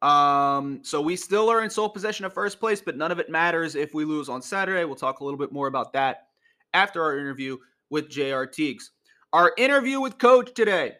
Um, 0.00 0.80
so 0.82 1.00
we 1.00 1.16
still 1.16 1.48
are 1.50 1.64
in 1.64 1.70
sole 1.70 1.88
possession 1.88 2.24
of 2.24 2.32
first 2.32 2.60
place, 2.60 2.80
but 2.80 2.96
none 2.96 3.10
of 3.10 3.18
it 3.18 3.30
matters 3.30 3.74
if 3.74 3.94
we 3.94 4.04
lose 4.04 4.28
on 4.28 4.42
Saturday. 4.42 4.84
We'll 4.84 4.96
talk 4.96 5.20
a 5.20 5.24
little 5.24 5.38
bit 5.38 5.52
more 5.52 5.66
about 5.66 5.92
that 5.94 6.28
after 6.72 7.02
our 7.02 7.18
interview 7.18 7.56
with 7.90 8.08
Jay 8.08 8.30
Artigues. 8.30 8.90
Our 9.32 9.52
interview 9.58 10.00
with 10.00 10.18
Coach 10.18 10.54
today 10.54 10.94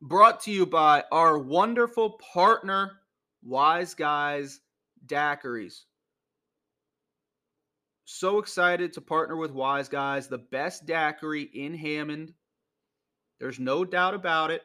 brought 0.00 0.40
to 0.42 0.50
you 0.50 0.66
by 0.66 1.04
our 1.12 1.38
wonderful 1.38 2.18
partner, 2.32 2.92
Wise 3.44 3.94
Guys 3.94 4.60
Daiquiris. 5.06 5.82
So 8.04 8.38
excited 8.38 8.92
to 8.94 9.00
partner 9.00 9.36
with 9.36 9.52
Wise 9.52 9.88
Guys, 9.88 10.28
the 10.28 10.38
best 10.38 10.86
daiquiri 10.86 11.42
in 11.42 11.74
Hammond. 11.74 12.32
There's 13.38 13.60
no 13.60 13.84
doubt 13.84 14.14
about 14.14 14.50
it. 14.50 14.62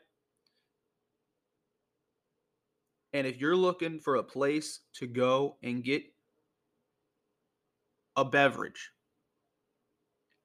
And 3.14 3.26
if 3.26 3.40
you're 3.40 3.56
looking 3.56 4.00
for 4.00 4.16
a 4.16 4.24
place 4.24 4.82
to 4.96 5.08
go 5.08 5.58
and 5.64 5.84
get 5.84 6.04
a 8.16 8.26
beverage 8.26 8.92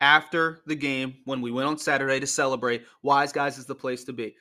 after 0.00 0.60
the 0.66 0.74
game 0.74 1.16
when 1.24 1.40
we 1.40 1.50
went 1.50 1.68
on 1.68 1.78
Saturday 1.78 2.20
to 2.20 2.26
celebrate, 2.26 2.84
Wise 3.02 3.32
Guys 3.32 3.58
is 3.58 3.66
the 3.66 3.74
place 3.74 4.04
to 4.04 4.12
be. 4.12 4.34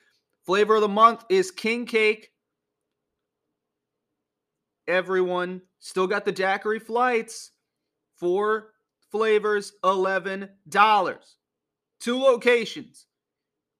Flavor 0.44 0.76
of 0.76 0.80
the 0.80 0.88
month 0.88 1.24
is 1.28 1.50
King 1.50 1.86
Cake. 1.86 2.30
Everyone 4.88 5.62
still 5.78 6.06
got 6.06 6.24
the 6.24 6.32
daiquiri 6.32 6.80
flights. 6.80 7.52
Four 8.16 8.72
flavors, 9.10 9.72
$11. 9.84 10.48
Two 12.00 12.18
locations 12.18 13.06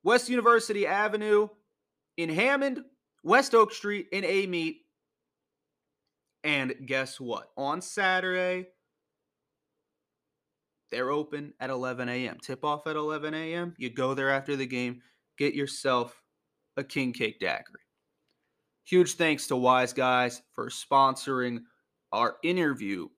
West 0.05 0.29
University 0.29 0.87
Avenue 0.87 1.49
in 2.17 2.29
Hammond, 2.29 2.85
West 3.23 3.55
Oak 3.55 3.73
Street 3.73 4.09
in 4.13 4.25
Amite. 4.25 4.77
And 6.45 6.75
guess 6.87 7.21
what? 7.21 7.51
On 7.57 7.81
Saturday, 7.81 8.67
they're 10.91 11.11
open 11.11 11.55
at 11.61 11.71
11 11.71 12.09
a.m. 12.09 12.39
Tip 12.43 12.65
off 12.65 12.87
at 12.87 12.97
11 12.97 13.33
a.m. 13.33 13.75
You 13.79 13.91
go 13.91 14.15
there 14.15 14.31
after 14.31 14.57
the 14.57 14.67
game, 14.67 15.01
get 15.39 15.55
yourself 15.55 16.21
a 16.77 16.85
king 16.85 17.13
cake 17.13 17.39
daiquiri. 17.41 17.81
Huge 18.85 19.15
thanks 19.15 19.47
to 19.47 19.57
Wise 19.57 19.93
Guys 19.93 20.43
for 20.55 20.69
sponsoring 20.69 21.61
our 22.13 22.37
interview 22.43 23.09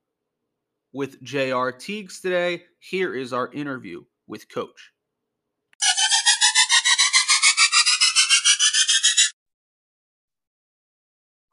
with 0.92 1.20
Jay 1.22 1.50
Artigues 1.50 2.20
today. 2.20 2.62
Here 2.78 3.14
is 3.14 3.32
our 3.32 3.50
interview 3.52 4.04
with 4.26 4.48
Coach. 4.52 4.93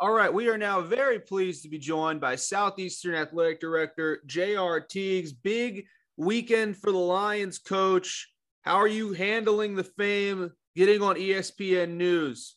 All 0.02 0.14
right, 0.14 0.34
we 0.34 0.50
are 0.50 0.58
now 0.58 0.82
very 0.82 1.20
pleased 1.20 1.62
to 1.62 1.70
be 1.70 1.78
joined 1.78 2.20
by 2.20 2.36
Southeastern 2.36 3.14
Athletic 3.14 3.60
Director 3.60 4.24
Jay 4.26 4.56
Artigues. 4.56 5.30
Big 5.44 5.86
weekend 6.18 6.76
for 6.76 6.92
the 6.92 6.98
Lions, 6.98 7.60
Coach. 7.60 8.34
How 8.64 8.78
are 8.78 8.88
you 8.88 9.14
handling 9.14 9.76
the 9.76 9.84
fame 9.84 10.54
getting 10.76 11.04
on 11.04 11.18
ESPN 11.18 11.98
News? 11.98 12.56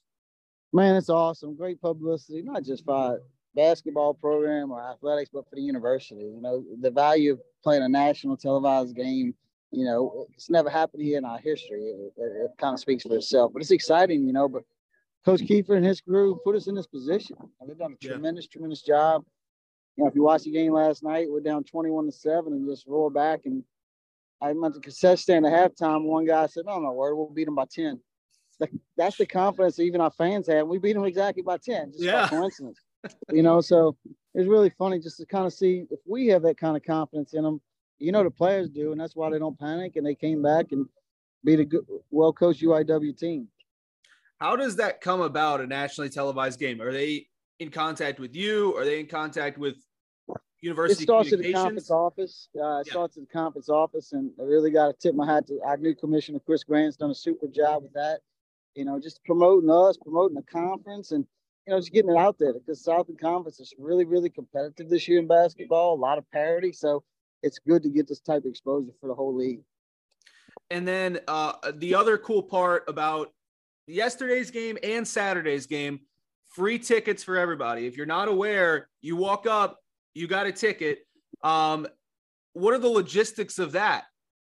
Man, 0.72 0.96
it's 0.96 1.10
awesome. 1.10 1.54
Great 1.54 1.82
publicity, 1.82 2.40
not 2.40 2.64
just 2.64 2.82
for 2.86 3.20
basketball 3.54 4.14
program 4.14 4.70
or 4.70 4.82
athletics, 4.82 5.28
but 5.30 5.46
for 5.46 5.56
the 5.56 5.60
university. 5.60 6.22
You 6.22 6.40
know, 6.40 6.64
the 6.80 6.90
value 6.90 7.34
of 7.34 7.40
playing 7.62 7.82
a 7.82 7.88
national 7.90 8.38
televised 8.38 8.96
game, 8.96 9.34
you 9.70 9.84
know, 9.84 10.24
it's 10.32 10.48
never 10.48 10.70
happened 10.70 11.02
here 11.02 11.18
in 11.18 11.26
our 11.26 11.40
history. 11.40 11.82
It, 11.82 12.14
it, 12.16 12.22
it 12.22 12.50
kind 12.56 12.72
of 12.72 12.80
speaks 12.80 13.02
for 13.02 13.14
itself, 13.14 13.52
but 13.52 13.60
it's 13.60 13.70
exciting, 13.70 14.26
you 14.26 14.32
know. 14.32 14.48
But 14.48 14.62
Coach 15.24 15.40
Kiefer 15.40 15.76
and 15.76 15.84
his 15.84 16.00
crew 16.00 16.38
put 16.44 16.56
us 16.56 16.66
in 16.66 16.74
this 16.74 16.86
position. 16.86 17.36
They've 17.66 17.78
done 17.78 17.92
a 17.92 18.04
yeah. 18.04 18.12
tremendous, 18.12 18.46
tremendous 18.46 18.82
job. 18.82 19.24
You 19.96 20.04
know, 20.04 20.08
if 20.08 20.14
you 20.14 20.22
watched 20.22 20.44
the 20.44 20.50
game 20.50 20.72
last 20.72 21.02
night, 21.02 21.26
we're 21.30 21.40
down 21.40 21.64
21 21.64 22.06
to 22.06 22.12
7 22.12 22.52
and 22.52 22.68
just 22.68 22.86
roll 22.86 23.10
back. 23.10 23.40
And 23.44 23.62
I 24.42 24.52
went 24.52 24.74
to 24.74 24.80
cassette 24.80 25.18
stand 25.18 25.46
at 25.46 25.52
halftime. 25.52 26.04
One 26.04 26.26
guy 26.26 26.46
said, 26.46 26.64
oh, 26.66 26.78
No, 26.78 26.88
no, 26.88 26.92
word, 26.92 27.14
we'll 27.14 27.30
beat 27.30 27.44
them 27.44 27.54
by 27.54 27.66
10. 27.70 28.00
That's 28.96 29.16
the 29.16 29.26
confidence 29.26 29.78
even 29.80 30.00
our 30.00 30.10
fans 30.10 30.46
have. 30.48 30.68
We 30.68 30.78
beat 30.78 30.92
them 30.92 31.04
exactly 31.04 31.42
by 31.42 31.58
10, 31.58 31.92
just 31.92 32.04
yeah. 32.04 32.22
by 32.22 32.28
coincidence 32.28 32.80
you 33.32 33.42
know, 33.42 33.60
so 33.60 33.96
it's 34.34 34.48
really 34.48 34.70
funny 34.70 34.98
just 34.98 35.18
to 35.18 35.26
kind 35.26 35.46
of 35.46 35.52
see 35.52 35.86
if 35.90 36.00
we 36.06 36.26
have 36.28 36.42
that 36.42 36.58
kind 36.58 36.76
of 36.76 36.82
confidence 36.82 37.34
in 37.34 37.42
them. 37.42 37.60
You 37.98 38.12
know, 38.12 38.24
the 38.24 38.30
players 38.30 38.68
do, 38.68 38.92
and 38.92 39.00
that's 39.00 39.16
why 39.16 39.30
they 39.30 39.38
don't 39.38 39.58
panic. 39.58 39.96
And 39.96 40.06
they 40.06 40.14
came 40.14 40.42
back 40.42 40.72
and 40.72 40.86
beat 41.44 41.60
a 41.60 41.64
good, 41.64 41.84
well 42.10 42.32
coached 42.32 42.62
UIW 42.62 43.16
team. 43.16 43.48
How 44.44 44.56
does 44.56 44.76
that 44.76 45.00
come 45.00 45.22
about? 45.22 45.62
A 45.62 45.66
nationally 45.66 46.10
televised 46.10 46.60
game? 46.60 46.82
Are 46.82 46.92
they 46.92 47.28
in 47.60 47.70
contact 47.70 48.20
with 48.20 48.36
you? 48.36 48.76
Are 48.76 48.84
they 48.84 49.00
in 49.00 49.06
contact 49.06 49.56
with 49.56 49.76
University? 50.60 51.04
It 51.04 51.06
starts 51.06 51.32
at 51.32 51.38
the 51.38 51.54
conference 51.54 51.90
office. 51.90 52.50
Uh, 52.54 52.80
it 52.80 52.88
yeah. 52.88 52.92
starts 52.92 53.16
at 53.16 53.22
the 53.22 53.32
conference 53.32 53.70
office, 53.70 54.12
and 54.12 54.30
I 54.38 54.42
really 54.42 54.70
got 54.70 54.88
to 54.88 54.92
tip 55.00 55.14
my 55.14 55.24
hat 55.24 55.46
to 55.46 55.62
our 55.64 55.78
new 55.78 55.94
commissioner, 55.94 56.40
Chris 56.44 56.62
Grant's 56.62 56.98
done 56.98 57.10
a 57.10 57.14
super 57.14 57.46
job 57.46 57.84
with 57.84 57.94
that. 57.94 58.20
You 58.74 58.84
know, 58.84 59.00
just 59.00 59.24
promoting 59.24 59.70
us, 59.70 59.96
promoting 59.96 60.34
the 60.34 60.42
conference, 60.42 61.12
and 61.12 61.24
you 61.66 61.72
know, 61.72 61.80
just 61.80 61.94
getting 61.94 62.10
it 62.10 62.18
out 62.18 62.38
there 62.38 62.52
because 62.52 62.84
Southland 62.84 63.22
Conference 63.22 63.60
is 63.60 63.72
really, 63.78 64.04
really 64.04 64.28
competitive 64.28 64.90
this 64.90 65.08
year 65.08 65.20
in 65.20 65.26
basketball, 65.26 65.94
a 65.94 65.96
lot 65.96 66.18
of 66.18 66.30
parity. 66.32 66.72
So 66.72 67.02
it's 67.42 67.58
good 67.66 67.82
to 67.84 67.88
get 67.88 68.08
this 68.08 68.20
type 68.20 68.44
of 68.44 68.50
exposure 68.50 68.92
for 69.00 69.06
the 69.06 69.14
whole 69.14 69.34
league. 69.34 69.62
And 70.68 70.86
then 70.86 71.20
uh, 71.28 71.54
the 71.76 71.94
other 71.94 72.18
cool 72.18 72.42
part 72.42 72.84
about 72.88 73.32
yesterday's 73.86 74.50
game 74.50 74.78
and 74.82 75.06
Saturday's 75.06 75.66
game, 75.66 76.00
free 76.48 76.78
tickets 76.78 77.22
for 77.22 77.36
everybody. 77.36 77.86
If 77.86 77.96
you're 77.96 78.06
not 78.06 78.28
aware, 78.28 78.88
you 79.00 79.16
walk 79.16 79.46
up, 79.46 79.78
you 80.14 80.26
got 80.26 80.46
a 80.46 80.52
ticket. 80.52 81.00
Um, 81.42 81.86
what 82.52 82.74
are 82.74 82.78
the 82.78 82.88
logistics 82.88 83.58
of 83.58 83.72
that? 83.72 84.04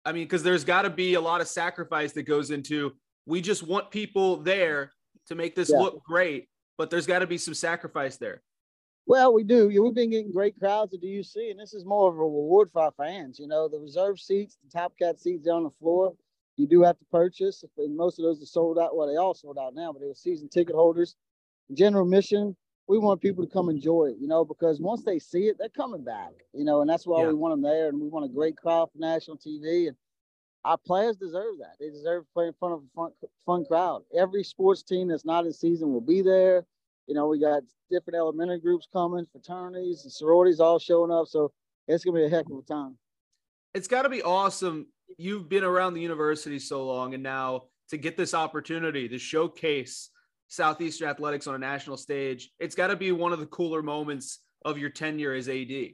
I 0.05 0.13
mean, 0.13 0.25
because 0.25 0.43
there's 0.43 0.65
got 0.65 0.83
to 0.83 0.91
be 0.91 1.15
a 1.15 1.21
lot 1.21 1.41
of 1.41 1.49
sacrifice 1.49 2.13
that 2.13 2.23
goes 2.23 2.51
into. 2.51 2.95
We 3.27 3.41
just 3.41 3.63
want 3.63 3.91
people 3.91 4.37
there 4.37 4.93
to 5.27 5.35
make 5.35 5.55
this 5.55 5.71
yeah. 5.71 5.79
look 5.79 6.03
great 6.05 6.49
but 6.79 6.89
there's 6.89 7.07
got 7.07 7.19
to 7.19 7.27
be 7.27 7.37
some 7.37 7.55
sacrifice 7.55 8.17
there. 8.17 8.41
Well, 9.07 9.35
we 9.35 9.43
do. 9.43 9.69
We've 9.69 9.95
been 9.95 10.11
getting 10.11 10.33
great 10.33 10.59
crowds 10.59 10.95
at 10.95 11.01
the 11.01 11.09
UC, 11.09 11.51
and 11.51 11.59
this 11.59 11.75
is 11.75 11.85
more 11.85 12.09
of 12.09 12.15
a 12.15 12.19
reward 12.19 12.71
for 12.71 12.83
our 12.83 12.93
fans. 12.93 13.39
You 13.39 13.49
know, 13.49 13.69
the 13.69 13.79
reserve 13.79 14.21
seats, 14.21 14.57
the 14.63 14.71
top 14.71 14.93
cat 14.99 15.19
seats 15.19 15.45
down 15.45 15.65
the 15.65 15.71
floor, 15.71 16.15
you 16.59 16.67
do 16.67 16.83
have 16.83 16.99
to 16.99 17.05
purchase. 17.07 17.65
And 17.77 17.97
most 17.97 18.19
of 18.19 18.25
those 18.25 18.43
are 18.43 18.47
sold 18.47 18.79
out. 18.79 18.97
Well, 18.97 19.07
they 19.07 19.17
all 19.17 19.35
sold 19.35 19.59
out 19.59 19.75
now, 19.75 19.93
but 19.93 20.01
they 20.01 20.09
were 20.09 20.15
season 20.15 20.49
ticket 20.49 20.75
holders. 20.75 21.17
General 21.73 22.05
mission, 22.05 22.57
we 22.89 22.99
want 22.99 23.21
people 23.21 23.45
to 23.45 23.51
come 23.51 23.69
enjoy 23.69 24.07
it, 24.07 24.17
you 24.19 24.27
know, 24.27 24.45
because 24.45 24.81
once 24.81 25.05
they 25.05 25.19
see 25.19 25.45
it, 25.45 25.57
they're 25.59 25.69
coming 25.69 26.03
back, 26.03 26.33
you 26.53 26.65
know, 26.65 26.81
and 26.81 26.89
that's 26.89 27.07
why 27.07 27.23
yeah. 27.23 27.29
we 27.29 27.35
want 27.35 27.53
them 27.53 27.63
there. 27.63 27.89
And 27.89 28.01
we 28.01 28.09
want 28.09 28.25
a 28.25 28.35
great 28.35 28.57
crowd 28.57 28.89
for 28.91 28.99
national 28.99 29.37
TV. 29.37 29.89
And 29.89 29.97
our 30.65 30.79
players 30.79 31.17
deserve 31.17 31.59
that. 31.61 31.77
They 31.79 31.91
deserve 31.91 32.25
to 32.25 32.29
play 32.35 32.47
in 32.47 32.55
front 32.59 32.75
of 32.75 32.81
a 32.81 32.95
fun, 32.95 33.11
fun 33.47 33.65
crowd. 33.65 34.03
Every 34.17 34.43
sports 34.43 34.83
team 34.83 35.09
that's 35.09 35.25
not 35.25 35.47
in 35.47 35.53
season 35.53 35.93
will 35.93 36.01
be 36.01 36.23
there. 36.23 36.65
You 37.07 37.15
know, 37.15 37.29
we 37.29 37.39
got 37.39 37.63
different 37.91 38.17
elementary 38.17 38.59
groups 38.59 38.89
coming, 38.93 39.27
fraternities 39.31 40.03
and 40.05 40.13
sororities 40.13 40.61
all 40.61 40.79
showing 40.79 41.11
up. 41.11 41.27
So 41.29 41.53
it's 41.87 42.05
gonna 42.05 42.19
be 42.19 42.27
a 42.27 42.29
heck 42.29 42.47
of 42.51 42.59
a 42.59 42.63
time. 42.63 42.99
It's 43.75 43.89
got 43.89 44.03
to 44.03 44.09
be 44.09 44.23
awesome. 44.23 44.89
You've 45.17 45.49
been 45.49 45.65
around 45.65 45.95
the 45.95 46.01
university 46.01 46.59
so 46.59 46.87
long, 46.87 47.15
and 47.15 47.23
now 47.23 47.65
to 47.91 47.97
get 47.97 48.17
this 48.17 48.35
opportunity 48.35 49.09
to 49.09 49.19
showcase 49.19 50.11
Southeastern 50.49 51.09
athletics 51.09 51.47
on 51.47 51.55
a 51.55 51.59
national 51.59 51.97
stage, 51.97 52.51
it's 52.59 52.75
got 52.75 52.89
to 52.89 52.97
be 52.97 53.13
one 53.13 53.33
of 53.33 53.41
the 53.41 53.47
cooler 53.47 53.83
moments 53.83 54.41
of 54.65 54.79
your 54.79 54.91
tenure 54.91 55.33
as 55.33 55.49
AD. 55.49 55.93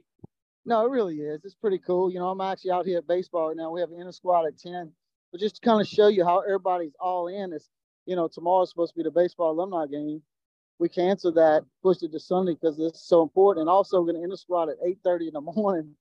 No, 0.65 0.85
it 0.85 0.89
really 0.89 1.17
is. 1.17 1.45
It's 1.45 1.55
pretty 1.55 1.79
cool. 1.79 2.11
You 2.11 2.19
know, 2.19 2.29
I'm 2.29 2.41
actually 2.41 2.71
out 2.71 2.85
here 2.85 2.97
at 2.97 3.07
baseball 3.07 3.49
right 3.49 3.57
now. 3.57 3.71
We 3.71 3.81
have 3.81 3.91
an 3.91 3.99
inner 3.99 4.11
squad 4.11 4.47
at 4.47 4.57
10. 4.57 4.91
But 5.31 5.41
just 5.41 5.55
to 5.55 5.61
kind 5.61 5.81
of 5.81 5.87
show 5.87 6.07
you 6.07 6.23
how 6.23 6.39
everybody's 6.39 6.95
all 6.99 7.27
in, 7.27 7.53
is 7.53 7.69
you 8.05 8.15
know, 8.15 8.27
tomorrow's 8.27 8.69
supposed 8.69 8.93
to 8.93 8.97
be 8.97 9.03
the 9.03 9.11
baseball 9.11 9.51
alumni 9.51 9.85
game. 9.87 10.21
We 10.79 10.89
canceled 10.89 11.35
that, 11.35 11.63
pushed 11.83 12.03
it 12.03 12.11
to 12.11 12.19
Sunday 12.19 12.53
because 12.53 12.79
it's 12.79 13.07
so 13.07 13.21
important. 13.21 13.61
And 13.61 13.69
also 13.69 14.01
we're 14.01 14.13
gonna 14.13 14.23
inner 14.23 14.35
squad 14.35 14.69
at 14.69 14.77
8:30 14.85 15.27
in 15.27 15.33
the 15.33 15.41
morning, 15.41 15.95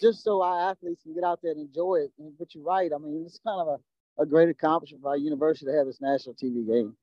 just 0.00 0.24
so 0.24 0.42
our 0.42 0.70
athletes 0.70 1.02
can 1.02 1.14
get 1.14 1.24
out 1.24 1.40
there 1.42 1.52
and 1.52 1.60
enjoy 1.60 1.96
it. 1.96 2.12
And 2.18 2.32
but 2.38 2.54
you're 2.54 2.64
right. 2.64 2.90
I 2.94 2.98
mean, 2.98 3.24
it's 3.26 3.40
kind 3.44 3.60
of 3.60 3.68
a, 3.68 4.22
a 4.22 4.26
great 4.26 4.48
accomplishment 4.48 5.02
for 5.02 5.10
our 5.10 5.16
university 5.16 5.66
to 5.66 5.76
have 5.76 5.86
this 5.86 6.00
national 6.00 6.34
TV 6.34 6.66
game. 6.66 6.96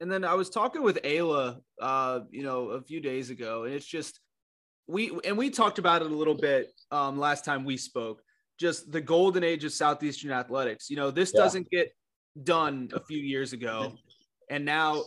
And 0.00 0.10
then 0.10 0.24
I 0.24 0.34
was 0.34 0.50
talking 0.50 0.82
with 0.82 1.00
Ayla, 1.02 1.60
uh, 1.80 2.20
you 2.30 2.42
know, 2.42 2.70
a 2.70 2.82
few 2.82 3.00
days 3.00 3.30
ago, 3.30 3.64
and 3.64 3.74
it's 3.74 3.86
just 3.86 4.20
we 4.86 5.16
and 5.24 5.38
we 5.38 5.50
talked 5.50 5.78
about 5.78 6.02
it 6.02 6.10
a 6.10 6.14
little 6.14 6.34
bit 6.34 6.72
um, 6.90 7.18
last 7.18 7.44
time 7.44 7.64
we 7.64 7.76
spoke. 7.76 8.22
Just 8.58 8.92
the 8.92 9.00
golden 9.00 9.42
age 9.42 9.64
of 9.64 9.72
southeastern 9.72 10.30
athletics. 10.30 10.90
You 10.90 10.96
know, 10.96 11.10
this 11.10 11.32
yeah. 11.34 11.40
doesn't 11.40 11.70
get 11.70 11.92
done 12.42 12.90
a 12.92 13.00
few 13.00 13.18
years 13.18 13.52
ago, 13.52 13.94
and 14.50 14.64
now 14.64 15.02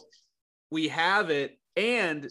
we 0.72 0.88
have 0.88 1.30
it, 1.30 1.60
and 1.76 2.28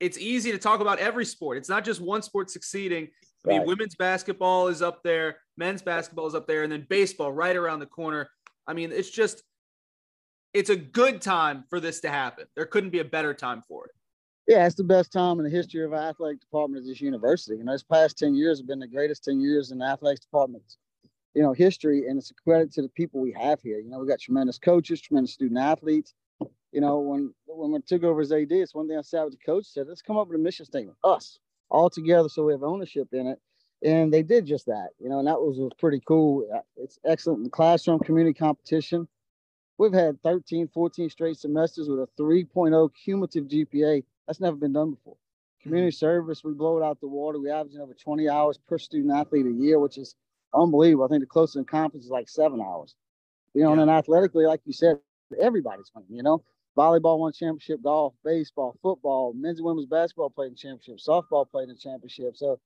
it's 0.00 0.18
easy 0.18 0.52
to 0.52 0.58
talk 0.58 0.80
about 0.80 0.98
every 0.98 1.24
sport. 1.24 1.56
It's 1.56 1.68
not 1.68 1.84
just 1.84 2.00
one 2.00 2.22
sport 2.22 2.50
succeeding. 2.50 3.08
I 3.44 3.48
mean, 3.48 3.58
right. 3.58 3.66
women's 3.66 3.94
basketball 3.94 4.68
is 4.68 4.82
up 4.82 5.02
there, 5.02 5.36
men's 5.56 5.82
basketball 5.82 6.26
is 6.26 6.34
up 6.34 6.46
there, 6.46 6.62
and 6.62 6.72
then 6.72 6.86
baseball 6.88 7.32
right 7.32 7.54
around 7.54 7.78
the 7.80 7.86
corner. 7.86 8.28
I 8.66 8.72
mean, 8.72 8.90
it's 8.92 9.10
just 9.10 9.42
it's 10.52 10.70
a 10.70 10.76
good 10.76 11.20
time 11.20 11.64
for 11.68 11.80
this 11.80 12.00
to 12.00 12.08
happen. 12.08 12.46
There 12.56 12.66
couldn't 12.66 12.90
be 12.90 13.00
a 13.00 13.04
better 13.04 13.34
time 13.34 13.62
for 13.68 13.86
it 13.86 13.92
yeah, 14.46 14.64
it's 14.64 14.76
the 14.76 14.84
best 14.84 15.12
time 15.12 15.38
in 15.38 15.44
the 15.44 15.50
history 15.50 15.84
of 15.84 15.92
our 15.92 16.08
athletic 16.10 16.40
department 16.40 16.82
of 16.82 16.86
this 16.86 17.00
university. 17.00 17.56
You 17.56 17.64
know, 17.64 17.72
this 17.72 17.82
past 17.82 18.18
10 18.18 18.34
years 18.34 18.58
have 18.58 18.68
been 18.68 18.78
the 18.78 18.86
greatest 18.86 19.24
10 19.24 19.40
years 19.40 19.72
in 19.72 19.78
the 19.78 19.86
athletics 19.86 20.20
department's, 20.20 20.78
you 21.34 21.42
know, 21.42 21.52
history. 21.52 22.06
And 22.06 22.16
it's 22.16 22.30
a 22.30 22.34
credit 22.34 22.72
to 22.74 22.82
the 22.82 22.88
people 22.90 23.20
we 23.20 23.32
have 23.32 23.60
here. 23.60 23.80
You 23.80 23.90
know, 23.90 23.98
we 23.98 24.06
got 24.06 24.20
tremendous 24.20 24.58
coaches, 24.58 25.00
tremendous 25.00 25.32
student 25.32 25.58
athletes. 25.58 26.14
You 26.72 26.80
know, 26.80 26.98
when 27.00 27.34
when 27.46 27.72
we 27.72 27.80
took 27.80 28.04
over 28.04 28.20
as 28.20 28.32
AD, 28.32 28.52
it's 28.52 28.74
one 28.74 28.86
thing 28.86 28.98
I 28.98 29.00
sat 29.00 29.24
with 29.24 29.32
the 29.32 29.44
coach 29.44 29.66
said, 29.66 29.86
let's 29.88 30.02
come 30.02 30.16
up 30.16 30.28
with 30.28 30.36
a 30.36 30.42
mission 30.42 30.66
statement, 30.66 30.98
us 31.02 31.38
all 31.70 31.90
together 31.90 32.28
so 32.28 32.44
we 32.44 32.52
have 32.52 32.62
ownership 32.62 33.08
in 33.12 33.26
it. 33.26 33.38
And 33.82 34.12
they 34.12 34.22
did 34.22 34.46
just 34.46 34.66
that, 34.66 34.90
you 34.98 35.08
know, 35.08 35.18
and 35.18 35.28
that 35.28 35.40
was, 35.40 35.58
was 35.58 35.72
pretty 35.78 36.00
cool. 36.06 36.48
Uh, 36.52 36.60
it's 36.76 36.98
excellent 37.04 37.38
in 37.38 37.44
the 37.44 37.50
classroom 37.50 37.98
community 38.00 38.32
competition. 38.32 39.06
We've 39.78 39.92
had 39.92 40.22
13, 40.22 40.68
14 40.68 41.10
straight 41.10 41.36
semesters 41.36 41.88
with 41.88 42.00
a 42.00 42.08
3.0 42.20 42.90
cumulative 43.04 43.44
GPA 43.44 44.02
that's 44.26 44.40
never 44.40 44.56
been 44.56 44.72
done 44.72 44.92
before. 44.92 45.16
Community 45.62 45.94
mm-hmm. 45.94 45.98
service, 45.98 46.42
we 46.42 46.52
blow 46.54 46.78
it 46.78 46.84
out 46.84 47.00
the 47.00 47.06
water. 47.06 47.38
We 47.38 47.50
average 47.50 47.76
over 47.76 47.92
20 47.92 48.28
hours 48.28 48.58
per 48.58 48.78
student 48.78 49.12
athlete 49.12 49.46
a 49.46 49.50
year, 49.50 49.78
which 49.78 49.98
is 49.98 50.14
unbelievable. 50.54 51.04
I 51.04 51.08
think 51.08 51.20
the 51.20 51.26
closest 51.26 51.56
in 51.56 51.64
conference 51.64 52.06
is 52.06 52.10
like 52.10 52.28
seven 52.28 52.60
hours. 52.60 52.94
You 53.52 53.62
know, 53.62 53.68
yeah. 53.68 53.72
and 53.72 53.80
then 53.82 53.88
athletically, 53.90 54.46
like 54.46 54.60
you 54.64 54.72
said, 54.72 54.98
everybody's 55.40 55.90
winning, 55.94 56.16
you 56.16 56.22
know. 56.22 56.42
Volleyball 56.76 57.18
won 57.18 57.32
championship, 57.32 57.82
golf, 57.82 58.14
baseball, 58.24 58.76
football, 58.82 59.32
men's 59.32 59.58
and 59.58 59.66
women's 59.66 59.86
basketball 59.86 60.30
played 60.30 60.50
in 60.50 60.56
championship, 60.56 60.98
softball 60.98 61.48
played 61.48 61.68
in 61.68 61.76
championship. 61.76 62.36
So 62.36 62.60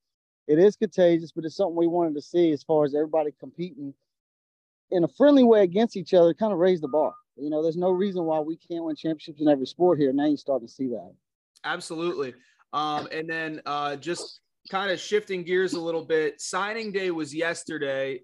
it 0.48 0.58
is 0.58 0.74
contagious, 0.76 1.30
but 1.32 1.44
it's 1.44 1.56
something 1.56 1.76
we 1.76 1.86
wanted 1.86 2.14
to 2.14 2.22
see 2.22 2.50
as 2.50 2.62
far 2.64 2.84
as 2.84 2.94
everybody 2.94 3.30
competing 3.38 3.94
in 4.90 5.04
a 5.04 5.08
friendly 5.08 5.44
way 5.44 5.62
against 5.62 5.96
each 5.96 6.12
other, 6.12 6.34
kind 6.34 6.52
of 6.52 6.58
raise 6.58 6.80
the 6.80 6.88
bar. 6.88 7.14
You 7.36 7.50
know, 7.50 7.62
there's 7.62 7.76
no 7.76 7.90
reason 7.90 8.24
why 8.24 8.40
we 8.40 8.56
can't 8.56 8.84
win 8.84 8.96
championships 8.96 9.40
in 9.40 9.48
every 9.48 9.66
sport 9.66 9.98
here. 9.98 10.12
Now 10.12 10.26
you're 10.26 10.36
starting 10.36 10.66
to 10.66 10.72
see 10.72 10.88
that. 10.88 11.12
Absolutely. 11.64 12.34
Um, 12.72 13.08
and 13.12 13.28
then 13.28 13.62
uh, 13.64 13.96
just 13.96 14.40
kind 14.70 14.90
of 14.90 14.98
shifting 14.98 15.44
gears 15.44 15.74
a 15.74 15.80
little 15.80 16.04
bit, 16.04 16.40
signing 16.40 16.90
day 16.90 17.10
was 17.12 17.34
yesterday. 17.34 18.20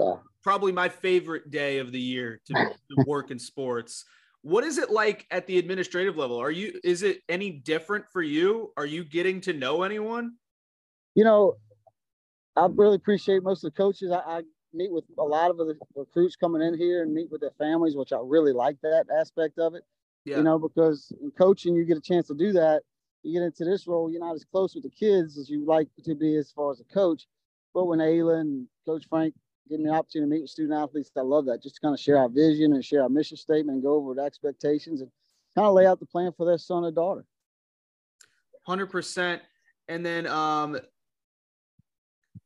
Yeah. 0.00 0.14
Probably 0.42 0.72
my 0.72 0.88
favorite 0.88 1.50
day 1.50 1.78
of 1.78 1.92
the 1.92 2.00
year 2.00 2.40
to, 2.46 2.54
to 2.54 3.04
work 3.06 3.30
in 3.30 3.38
sports. 3.38 4.04
What 4.42 4.64
is 4.64 4.78
it 4.78 4.90
like 4.90 5.26
at 5.30 5.46
the 5.46 5.58
administrative 5.58 6.16
level? 6.16 6.38
Are 6.38 6.50
you 6.50 6.78
is 6.84 7.02
it 7.02 7.22
any 7.28 7.50
different 7.50 8.06
for 8.12 8.22
you? 8.22 8.72
Are 8.76 8.86
you 8.86 9.04
getting 9.04 9.40
to 9.42 9.52
know 9.52 9.82
anyone? 9.82 10.34
You 11.14 11.24
know, 11.24 11.56
I 12.56 12.66
really 12.70 12.96
appreciate 12.96 13.42
most 13.42 13.64
of 13.64 13.72
the 13.72 13.76
coaches. 13.76 14.12
I, 14.12 14.18
I 14.18 14.42
meet 14.72 14.92
with 14.92 15.04
a 15.18 15.22
lot 15.22 15.50
of 15.50 15.56
the 15.56 15.76
recruits 15.96 16.36
coming 16.36 16.62
in 16.62 16.78
here 16.78 17.02
and 17.02 17.12
meet 17.12 17.30
with 17.30 17.40
their 17.40 17.52
families, 17.58 17.96
which 17.96 18.12
I 18.12 18.18
really 18.22 18.52
like 18.52 18.76
that 18.82 19.06
aspect 19.18 19.58
of 19.58 19.74
it. 19.74 19.82
Yeah. 20.24 20.38
You 20.38 20.42
know, 20.42 20.58
because 20.58 21.12
in 21.22 21.30
coaching, 21.30 21.74
you 21.74 21.84
get 21.84 21.96
a 21.96 22.02
chance 22.02 22.26
to 22.28 22.34
do 22.34 22.52
that. 22.52 22.82
You 23.22 23.38
get 23.38 23.44
into 23.44 23.64
this 23.64 23.86
role, 23.86 24.10
you're 24.10 24.20
not 24.20 24.34
as 24.34 24.44
close 24.44 24.74
with 24.74 24.84
the 24.84 24.90
kids 24.90 25.38
as 25.38 25.50
you 25.50 25.66
like 25.66 25.88
to 26.04 26.14
be 26.14 26.36
as 26.36 26.52
far 26.52 26.70
as 26.70 26.80
a 26.80 26.94
coach. 26.94 27.26
But 27.74 27.86
when 27.86 27.98
Ayla 27.98 28.40
and 28.40 28.66
Coach 28.86 29.06
Frank 29.08 29.34
give 29.68 29.80
me 29.80 29.86
the 29.86 29.94
opportunity 29.94 30.30
to 30.30 30.34
meet 30.34 30.42
with 30.42 30.50
student 30.50 30.78
athletes, 30.78 31.10
I 31.16 31.20
love 31.20 31.46
that. 31.46 31.62
Just 31.62 31.76
to 31.76 31.80
kind 31.80 31.94
of 31.94 32.00
share 32.00 32.18
our 32.18 32.28
vision 32.28 32.72
and 32.72 32.84
share 32.84 33.02
our 33.02 33.08
mission 33.08 33.36
statement 33.36 33.76
and 33.76 33.82
go 33.82 33.94
over 33.94 34.14
the 34.14 34.22
expectations 34.22 35.00
and 35.00 35.10
kind 35.56 35.66
of 35.66 35.74
lay 35.74 35.86
out 35.86 36.00
the 36.00 36.06
plan 36.06 36.32
for 36.36 36.46
their 36.46 36.58
son 36.58 36.84
or 36.84 36.90
daughter. 36.90 37.24
100%. 38.68 39.40
And 39.88 40.04
then 40.04 40.26
um, 40.26 40.78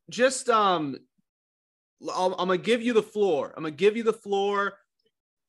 just 0.09 0.49
um, 0.49 0.97
I'm 2.13 2.31
gonna 2.31 2.57
give 2.57 2.81
you 2.81 2.93
the 2.93 3.03
floor. 3.03 3.53
I'm 3.55 3.63
gonna 3.63 3.71
give 3.71 3.97
you 3.97 4.03
the 4.03 4.13
floor 4.13 4.75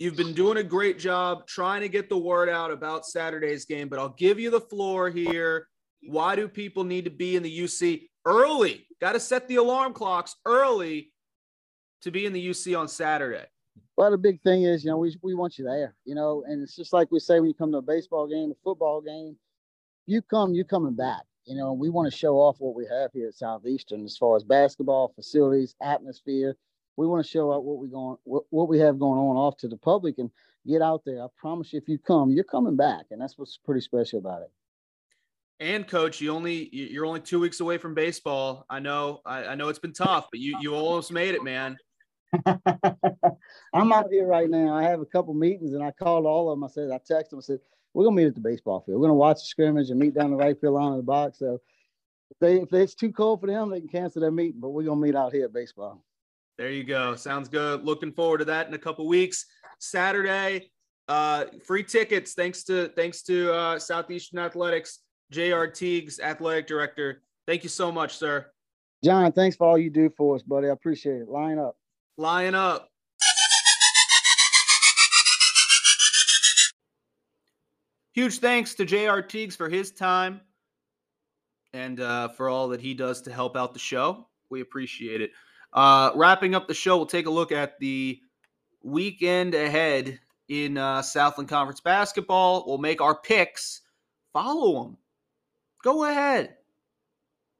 You've 0.00 0.16
been 0.16 0.34
doing 0.34 0.56
a 0.56 0.62
great 0.64 0.98
job 0.98 1.46
trying 1.46 1.80
to 1.82 1.88
get 1.88 2.08
the 2.08 2.18
word 2.18 2.48
out 2.48 2.72
about 2.72 3.06
Saturday's 3.06 3.64
game, 3.64 3.88
but 3.88 4.00
I'll 4.00 4.14
give 4.18 4.40
you 4.40 4.50
the 4.50 4.60
floor 4.60 5.08
here. 5.08 5.68
Why 6.02 6.34
do 6.34 6.48
people 6.48 6.82
need 6.82 7.04
to 7.04 7.10
be 7.10 7.36
in 7.36 7.44
the 7.44 7.58
UC 7.60 8.08
early? 8.26 8.86
Got 9.00 9.12
to 9.12 9.20
set 9.20 9.46
the 9.46 9.56
alarm 9.56 9.92
clocks 9.92 10.34
early 10.44 11.12
to 12.04 12.10
be 12.10 12.26
in 12.26 12.32
the 12.32 12.48
UC 12.48 12.78
on 12.78 12.88
Saturday. 12.88 13.46
Well, 13.96 14.10
the 14.10 14.18
big 14.18 14.40
thing 14.42 14.64
is, 14.64 14.84
you 14.84 14.90
know, 14.90 14.98
we, 14.98 15.16
we 15.22 15.34
want 15.34 15.58
you 15.58 15.64
there, 15.64 15.94
you 16.04 16.14
know, 16.14 16.44
and 16.46 16.62
it's 16.62 16.76
just 16.76 16.92
like 16.92 17.10
we 17.10 17.20
say 17.20 17.40
when 17.40 17.48
you 17.48 17.54
come 17.54 17.72
to 17.72 17.78
a 17.78 17.82
baseball 17.82 18.26
game, 18.26 18.50
a 18.50 18.54
football 18.62 19.00
game, 19.00 19.36
you 20.06 20.20
come, 20.22 20.54
you 20.54 20.64
coming 20.64 20.94
back, 20.94 21.22
you 21.44 21.56
know, 21.56 21.70
and 21.70 21.80
we 21.80 21.90
want 21.90 22.10
to 22.10 22.16
show 22.16 22.36
off 22.36 22.56
what 22.58 22.74
we 22.74 22.86
have 22.86 23.12
here 23.12 23.28
at 23.28 23.34
Southeastern 23.34 24.04
as 24.04 24.16
far 24.16 24.36
as 24.36 24.44
basketball 24.44 25.12
facilities, 25.14 25.74
atmosphere, 25.82 26.56
we 26.96 27.06
want 27.06 27.24
to 27.24 27.30
show 27.30 27.52
out 27.52 27.64
what 27.64 27.78
we 27.78 27.88
going 27.88 28.16
what, 28.24 28.44
what 28.50 28.68
we 28.68 28.78
have 28.78 28.98
going 28.98 29.18
on 29.18 29.36
off 29.36 29.56
to 29.58 29.68
the 29.68 29.76
public 29.76 30.18
and 30.18 30.30
get 30.66 30.82
out 30.82 31.02
there. 31.04 31.22
I 31.22 31.26
promise 31.36 31.72
you, 31.72 31.78
if 31.78 31.88
you 31.88 31.98
come, 31.98 32.30
you're 32.30 32.44
coming 32.44 32.76
back, 32.76 33.06
and 33.10 33.20
that's 33.20 33.36
what's 33.36 33.58
pretty 33.58 33.80
special 33.80 34.18
about 34.18 34.42
it. 34.42 34.50
And 35.60 35.86
coach, 35.86 36.20
you 36.20 36.32
only 36.32 36.68
you're 36.72 37.06
only 37.06 37.20
two 37.20 37.40
weeks 37.40 37.60
away 37.60 37.78
from 37.78 37.94
baseball. 37.94 38.64
I 38.68 38.80
know, 38.80 39.20
I, 39.24 39.44
I 39.46 39.54
know 39.54 39.68
it's 39.68 39.78
been 39.78 39.92
tough, 39.92 40.28
but 40.30 40.40
you 40.40 40.56
you 40.60 40.74
almost 40.74 41.12
made 41.12 41.34
it, 41.34 41.42
man. 41.42 41.76
I'm 43.74 43.92
out 43.92 44.10
here 44.10 44.26
right 44.26 44.48
now. 44.48 44.74
I 44.74 44.82
have 44.84 45.00
a 45.00 45.06
couple 45.06 45.34
meetings, 45.34 45.72
and 45.72 45.82
I 45.82 45.90
called 45.90 46.26
all 46.26 46.50
of 46.50 46.58
them. 46.58 46.64
I 46.64 46.68
said, 46.68 46.90
I 46.90 46.98
texted 46.98 47.30
them. 47.30 47.38
I 47.38 47.42
said, 47.42 47.60
we're 47.94 48.04
gonna 48.04 48.16
meet 48.16 48.26
at 48.26 48.34
the 48.34 48.40
baseball 48.40 48.80
field. 48.80 49.00
We're 49.00 49.06
gonna 49.06 49.14
watch 49.14 49.36
the 49.36 49.46
scrimmage 49.46 49.90
and 49.90 49.98
meet 49.98 50.14
down 50.14 50.30
the 50.30 50.36
right 50.36 50.60
field 50.60 50.74
line 50.74 50.92
of 50.92 50.96
the 50.96 51.02
box. 51.04 51.38
So 51.38 51.60
if 52.30 52.38
they 52.40 52.60
if 52.60 52.72
it's 52.72 52.94
too 52.94 53.12
cold 53.12 53.40
for 53.40 53.46
them, 53.46 53.70
they 53.70 53.80
can 53.80 53.88
cancel 53.88 54.20
their 54.20 54.32
meeting. 54.32 54.60
But 54.60 54.70
we're 54.70 54.82
gonna 54.82 55.00
meet 55.00 55.14
out 55.14 55.32
here 55.32 55.44
at 55.44 55.52
baseball. 55.52 56.04
There 56.58 56.70
you 56.70 56.84
go. 56.84 57.14
Sounds 57.14 57.48
good. 57.48 57.84
Looking 57.84 58.12
forward 58.12 58.38
to 58.38 58.44
that 58.46 58.68
in 58.68 58.74
a 58.74 58.78
couple 58.78 59.06
weeks. 59.06 59.46
Saturday, 59.78 60.70
uh, 61.08 61.46
free 61.64 61.84
tickets. 61.84 62.34
Thanks 62.34 62.64
to 62.64 62.88
thanks 62.88 63.22
to 63.22 63.52
uh, 63.52 63.78
Southeastern 63.78 64.40
Athletics, 64.40 65.00
Jay 65.30 65.50
Artigues, 65.50 66.20
athletic 66.20 66.66
director. 66.66 67.22
Thank 67.46 67.62
you 67.62 67.68
so 67.68 67.92
much, 67.92 68.16
sir. 68.16 68.46
John, 69.04 69.30
thanks 69.32 69.56
for 69.56 69.68
all 69.68 69.78
you 69.78 69.90
do 69.90 70.10
for 70.16 70.34
us, 70.34 70.42
buddy. 70.42 70.68
I 70.68 70.72
appreciate 70.72 71.20
it. 71.20 71.28
Lion 71.28 71.58
Up. 71.58 71.76
Lion 72.16 72.54
Up. 72.54 72.88
Huge 78.12 78.38
thanks 78.38 78.74
to 78.76 78.84
Jay 78.84 79.06
Artigues 79.06 79.56
for 79.56 79.68
his 79.68 79.90
time 79.90 80.40
and 81.72 81.98
uh, 81.98 82.28
for 82.28 82.48
all 82.48 82.68
that 82.68 82.80
he 82.80 82.94
does 82.94 83.22
to 83.22 83.32
help 83.32 83.56
out 83.56 83.72
the 83.72 83.80
show. 83.80 84.28
We 84.50 84.60
appreciate 84.60 85.20
it. 85.20 85.32
Uh, 85.72 86.12
wrapping 86.14 86.54
up 86.54 86.68
the 86.68 86.74
show, 86.74 86.96
we'll 86.96 87.06
take 87.06 87.26
a 87.26 87.30
look 87.30 87.50
at 87.50 87.80
the 87.80 88.20
weekend 88.84 89.54
ahead 89.54 90.20
in 90.48 90.78
uh, 90.78 91.02
Southland 91.02 91.48
Conference 91.48 91.80
basketball. 91.80 92.64
We'll 92.66 92.78
make 92.78 93.00
our 93.00 93.18
picks. 93.20 93.80
Follow 94.32 94.84
them. 94.84 94.96
Go 95.82 96.04
ahead. 96.04 96.54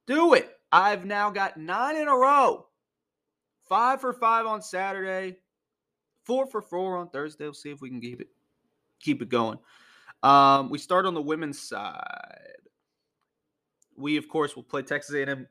Do 0.07 0.35
it. 0.35 0.49
I've 0.71 1.05
now 1.05 1.31
got 1.31 1.57
nine 1.57 1.97
in 1.97 2.07
a 2.07 2.14
row. 2.14 2.67
Five 3.68 4.00
for 4.00 4.12
five 4.12 4.46
on 4.46 4.62
Saturday. 4.62 5.38
Four 6.24 6.46
for 6.46 6.62
four 6.62 6.96
on 6.96 7.11
Thursday. 7.11 7.44
We'll 7.44 7.55
see 7.55 7.70
if 7.70 7.81
we 7.81 7.90
can 7.90 8.00
keep 8.00 8.20
it 8.20 8.29
keep 9.00 9.22
it 9.22 9.29
going. 9.29 9.59
Um, 10.22 10.70
we 10.70 10.79
start 10.79 11.07
on 11.07 11.14
the 11.14 11.22
women's 11.22 11.61
side. 11.61 12.57
We 13.96 14.16
of 14.16 14.29
course 14.29 14.57
will 14.57 14.62
play 14.62 14.83
Texas 14.83 15.14
A&M 15.14 15.46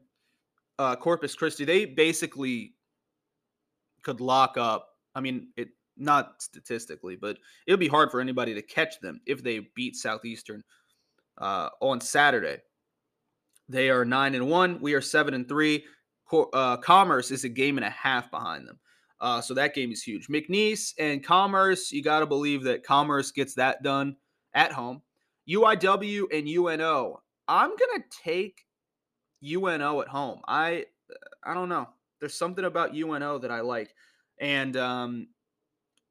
uh, 0.80 0.96
Corpus 0.96 1.36
Christi, 1.36 1.66
they 1.66 1.86
basically 1.86 2.74
could 4.02 4.20
lock 4.20 4.58
up. 4.58 4.90
I 5.16 5.22
mean, 5.22 5.50
it 5.56 5.70
not 5.96 6.42
statistically, 6.42 7.16
but 7.16 7.38
it 7.68 7.72
would 7.72 7.80
be 7.80 7.88
hard 7.88 8.10
for 8.10 8.20
anybody 8.20 8.54
to 8.56 8.62
catch 8.62 9.00
them 9.00 9.22
if 9.28 9.44
they 9.44 9.68
beat 9.76 9.96
Southeastern 9.96 10.64
uh, 11.38 11.70
on 11.82 12.02
Saturday. 12.02 12.58
They 13.70 13.90
are 13.90 14.04
nine 14.04 14.34
and 14.36 14.50
one. 14.50 14.82
We 14.82 14.94
are 14.94 15.02
seven 15.02 15.34
and 15.34 15.48
three. 15.48 15.86
Uh, 16.32 16.78
Commerce 16.78 17.32
is 17.32 17.44
a 17.44 17.50
game 17.50 17.78
and 17.78 17.86
a 17.86 17.90
half 17.90 18.32
behind 18.32 18.68
them. 18.68 18.80
Uh, 19.20 19.40
so 19.40 19.54
that 19.54 19.74
game 19.74 19.92
is 19.92 20.04
huge. 20.04 20.28
McNeese 20.28 20.94
and 21.00 21.24
Commerce, 21.24 21.92
you 21.92 22.04
got 22.04 22.20
to 22.20 22.26
believe 22.26 22.64
that 22.64 22.84
Commerce 22.84 23.32
gets 23.32 23.54
that 23.56 23.84
done 23.84 24.16
at 24.54 24.72
home. 24.72 25.02
UIW 25.50 26.26
and 26.32 26.48
UNO, 26.48 27.22
I'm 27.48 27.70
gonna 27.70 28.04
take 28.24 28.66
UNO 29.44 30.02
at 30.02 30.08
home. 30.08 30.42
I 30.48 30.86
I 31.44 31.54
don't 31.54 31.70
know. 31.70 31.90
There's 32.20 32.34
something 32.34 32.66
about 32.66 32.96
UNO 32.96 33.40
that 33.40 33.52
I 33.52 33.60
like, 33.62 33.94
and 34.40 34.78
um, 34.78 35.28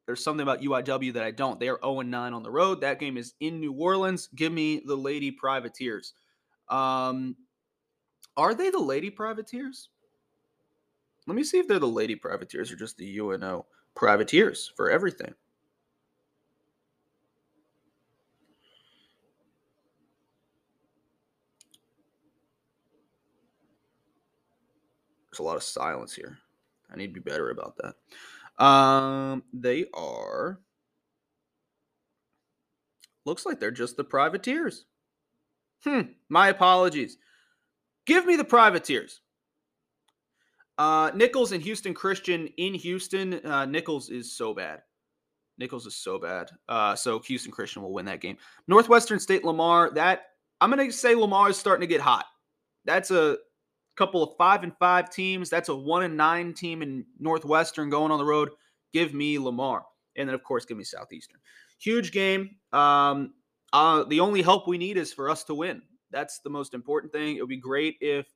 there's 0.07 0.23
something 0.23 0.43
about 0.43 0.61
UIW 0.61 1.15
that 1.15 1.23
I 1.23 1.31
don't. 1.31 1.59
They 1.59 1.69
are 1.69 1.79
0 1.83 2.03
9 2.03 2.35
on 2.35 2.43
the 2.43 2.51
road. 2.51 2.81
That 2.81 2.99
game 2.99 3.17
is 3.17 3.35
in 3.41 3.61
New 3.61 3.73
Orleans. 3.73 4.29
Give 4.35 4.53
me 4.53 4.83
the 4.85 4.97
Lady 4.97 5.31
Privateers. 5.31 6.13
Um, 6.69 7.37
are 8.37 8.55
they 8.55 8.71
the 8.71 8.79
Lady 8.79 9.11
Privateers? 9.11 9.89
Let 11.27 11.37
me 11.37 11.45
see 11.45 11.59
if 11.59 11.69
they're 11.69 11.79
the 11.79 11.87
Lady 11.87 12.17
Privateers 12.17 12.73
or 12.73 12.77
just 12.77 12.99
the 12.99 13.19
UNO 13.19 13.67
Privateers 13.95 14.73
for 14.77 14.91
everything. 14.91 15.35
There's 25.33 25.41
a 25.41 25.45
lot 25.45 25.57
of 25.57 25.63
silence 25.63 26.13
here. 26.15 26.37
I 26.93 26.97
need 26.97 27.07
to 27.07 27.13
be 27.15 27.21
better 27.21 27.49
about 27.51 27.79
that. 27.79 28.63
Um, 28.63 29.43
they 29.55 29.87
are. 29.95 30.61
Looks 33.25 33.47
like 33.47 33.59
they're 33.59 33.71
just 33.71 33.97
the 33.97 34.05
privateers. 34.05 34.85
Hmm. 35.85 36.01
My 36.29 36.49
apologies. 36.49 37.17
Give 38.05 38.27
me 38.27 38.37
the 38.37 38.45
privateers. 38.45 39.22
Uh, 40.79 41.11
Nicholls 41.15 41.53
and 41.53 41.63
Houston 41.63 41.95
Christian 41.95 42.49
in 42.57 42.75
Houston. 42.75 43.45
Uh, 43.45 43.67
Nicholls 43.67 44.11
is 44.11 44.37
so 44.37 44.55
bad. 44.55 44.81
Nicholls 45.59 45.87
is 45.87 45.97
so 45.97 46.19
bad. 46.19 46.51
Uh, 46.69 46.95
so 46.95 47.19
Houston 47.21 47.53
Christian 47.53 47.83
will 47.83 47.93
win 47.93 48.07
that 48.07 48.21
game. 48.21 48.37
Northwestern 48.69 49.21
State 49.21 49.45
Lamar. 49.45 49.91
That 49.95 50.23
I'm 50.61 50.71
gonna 50.71 50.91
say 50.91 51.15
Lamar 51.15 51.51
is 51.51 51.57
starting 51.57 51.83
to 51.83 51.87
get 51.87 52.01
hot. 52.01 52.25
That's 52.85 53.11
a 53.11 53.37
couple 53.97 54.23
of 54.23 54.37
five 54.37 54.63
and 54.63 54.73
five 54.79 55.11
teams. 55.11 55.51
That's 55.51 55.69
a 55.69 55.77
one 55.77 56.05
and 56.05 56.17
nine 56.17 56.55
team 56.55 56.83
in 56.83 57.05
Northwestern 57.19 57.91
going 57.91 58.11
on 58.11 58.19
the 58.19 58.25
road. 58.25 58.51
Give 58.93 59.15
me 59.15 59.39
Lamar, 59.39 59.85
and 60.17 60.29
then 60.29 60.35
of 60.35 60.43
course 60.43 60.65
give 60.65 60.77
me 60.77 60.85
Southeastern. 60.85 61.41
Huge 61.79 62.13
game. 62.13 62.57
Um, 62.73 63.35
uh, 63.73 64.05
the 64.05 64.21
only 64.21 64.43
help 64.43 64.67
we 64.67 64.79
need 64.79 64.97
is 64.97 65.13
for 65.13 65.29
us 65.31 65.45
to 65.45 65.55
win. 65.55 65.83
That's 66.11 66.41
the 66.41 66.51
most 66.51 66.75
important 66.75 67.13
thing. 67.13 67.37
It 67.37 67.41
would 67.41 67.49
be 67.49 67.57
great 67.57 67.97
if 68.01 68.27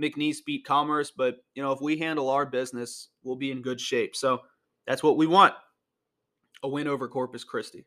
McNeese 0.00 0.38
beat 0.44 0.64
Commerce, 0.64 1.10
but 1.10 1.36
you 1.54 1.62
know 1.62 1.72
if 1.72 1.80
we 1.80 1.96
handle 1.96 2.28
our 2.30 2.46
business, 2.46 3.08
we'll 3.22 3.36
be 3.36 3.50
in 3.50 3.62
good 3.62 3.80
shape. 3.80 4.16
So 4.16 4.40
that's 4.86 5.02
what 5.02 5.16
we 5.16 5.26
want: 5.26 5.54
a 6.62 6.68
win 6.68 6.88
over 6.88 7.08
Corpus 7.08 7.44
Christi. 7.44 7.84